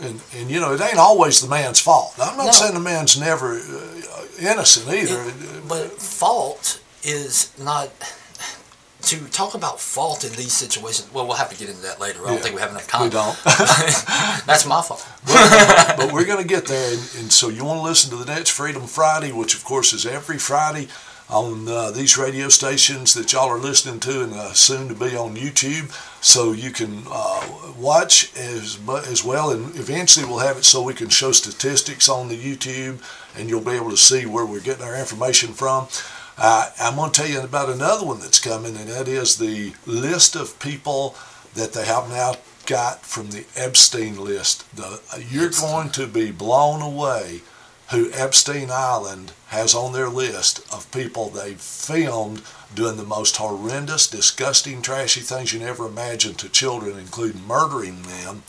and 0.00 0.20
and 0.36 0.48
you 0.50 0.60
know, 0.60 0.72
it 0.74 0.80
ain't 0.80 0.98
always 0.98 1.40
the 1.40 1.48
man's 1.48 1.80
fault. 1.80 2.14
I'm 2.20 2.36
not 2.36 2.46
No. 2.46 2.52
saying 2.52 2.74
the 2.74 2.80
man's 2.80 3.18
never 3.18 3.58
uh, 3.58 4.24
innocent 4.38 4.88
either. 4.94 5.22
It- 5.24 5.68
but 5.68 6.00
fault 6.00 6.78
is 7.02 7.50
not 7.58 7.90
to 9.02 9.16
talk 9.30 9.54
about 9.54 9.80
fault 9.80 10.24
in 10.24 10.32
these 10.32 10.52
situations. 10.52 11.12
Well, 11.12 11.26
we'll 11.26 11.36
have 11.36 11.50
to 11.50 11.56
get 11.56 11.68
into 11.68 11.82
that 11.82 12.00
later. 12.00 12.20
I 12.22 12.26
don't 12.28 12.34
Yeah, 12.36 12.40
think 12.42 12.54
we 12.54 12.60
have 12.60 12.70
enough 12.70 12.86
time. 12.86 13.02
we 13.04 13.10
don't. 13.10 13.36
That's 14.46 14.66
my 14.66 14.82
fault. 14.82 15.06
but 15.96 16.12
we're 16.12 16.24
going 16.26 16.42
to 16.42 16.48
get 16.48 16.66
there. 16.66 16.92
And, 16.92 17.00
and 17.18 17.32
so 17.32 17.48
you 17.48 17.64
want 17.64 17.78
to 17.78 17.82
listen 17.84 18.10
to 18.10 18.16
the 18.16 18.32
next 18.32 18.50
Freedom 18.50 18.86
Friday, 18.86 19.32
which 19.32 19.54
of 19.54 19.64
course 19.64 19.92
is 19.92 20.06
every 20.06 20.38
Friday 20.38 20.88
on 21.28 21.68
uh, 21.68 21.90
these 21.92 22.18
radio 22.18 22.48
stations 22.48 23.14
that 23.14 23.32
y'all 23.32 23.48
are 23.48 23.58
listening 23.58 24.00
to 24.00 24.24
and 24.24 24.32
uh, 24.32 24.52
soon 24.52 24.88
to 24.88 24.94
be 24.94 25.16
on 25.16 25.36
YouTube. 25.36 25.92
So 26.22 26.50
you 26.52 26.70
can 26.72 27.04
uh, 27.08 27.72
watch 27.78 28.36
as, 28.36 28.78
as 29.06 29.24
well. 29.24 29.50
And 29.50 29.66
eventually 29.76 30.26
we'll 30.26 30.38
have 30.40 30.56
it 30.58 30.64
so 30.64 30.82
we 30.82 30.92
can 30.92 31.08
show 31.08 31.30
statistics 31.32 32.08
on 32.08 32.28
the 32.28 32.36
YouTube 32.36 32.98
and 33.38 33.48
you'll 33.48 33.60
be 33.60 33.70
able 33.72 33.90
to 33.90 33.96
see 33.96 34.26
where 34.26 34.44
we're 34.44 34.60
getting 34.60 34.84
our 34.84 34.96
information 34.98 35.52
from. 35.52 35.86
Uh, 36.42 36.70
I'm 36.80 36.96
going 36.96 37.12
to 37.12 37.20
tell 37.20 37.30
you 37.30 37.40
about 37.40 37.68
another 37.68 38.06
one 38.06 38.20
that's 38.20 38.40
coming, 38.40 38.74
and 38.74 38.88
that 38.88 39.08
is 39.08 39.36
the 39.36 39.74
list 39.84 40.34
of 40.34 40.58
people 40.58 41.14
that 41.54 41.74
they 41.74 41.84
have 41.84 42.08
now 42.08 42.36
got 42.64 43.02
from 43.04 43.30
the 43.30 43.44
Epstein 43.56 44.18
list. 44.18 44.64
The, 44.74 45.00
you're 45.30 45.48
Epstein. 45.48 45.70
going 45.70 45.90
to 45.90 46.06
be 46.06 46.30
blown 46.30 46.80
away 46.80 47.42
who 47.90 48.10
Epstein 48.14 48.70
Island 48.70 49.32
has 49.48 49.74
on 49.74 49.92
their 49.92 50.08
list 50.08 50.60
of 50.72 50.90
people 50.92 51.28
they've 51.28 51.60
filmed 51.60 52.40
doing 52.74 52.96
the 52.96 53.04
most 53.04 53.36
horrendous, 53.36 54.06
disgusting, 54.06 54.80
trashy 54.80 55.20
things 55.20 55.52
you 55.52 55.58
never 55.58 55.86
imagined 55.86 56.38
to 56.38 56.48
children, 56.48 56.98
including 56.98 57.46
murdering 57.46 58.02
them. 58.02 58.44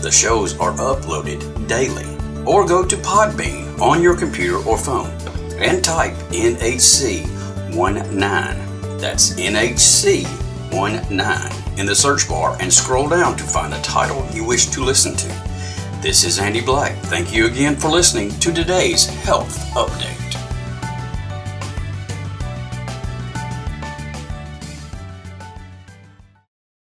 The 0.00 0.10
shows 0.10 0.58
are 0.58 0.72
uploaded 0.72 1.68
daily. 1.68 2.06
Or 2.46 2.66
go 2.66 2.82
to 2.84 2.96
Podbean 2.96 3.78
on 3.80 4.02
your 4.02 4.16
computer 4.16 4.56
or 4.56 4.78
phone 4.78 5.10
and 5.58 5.84
type 5.84 6.14
NHC19. 6.30 9.00
That's 9.00 9.34
NHC19 9.34 11.78
in 11.78 11.86
the 11.86 11.94
search 11.94 12.28
bar 12.28 12.56
and 12.60 12.72
scroll 12.72 13.08
down 13.08 13.36
to 13.36 13.44
find 13.44 13.72
the 13.72 13.80
title 13.82 14.26
you 14.32 14.44
wish 14.44 14.66
to 14.66 14.82
listen 14.82 15.14
to. 15.16 15.28
This 16.00 16.24
is 16.24 16.38
Andy 16.38 16.60
Black. 16.60 16.96
Thank 17.04 17.32
you 17.34 17.46
again 17.46 17.74
for 17.76 17.88
listening 17.88 18.30
to 18.38 18.52
today's 18.52 19.06
Health 19.06 19.58
Update. 19.74 20.17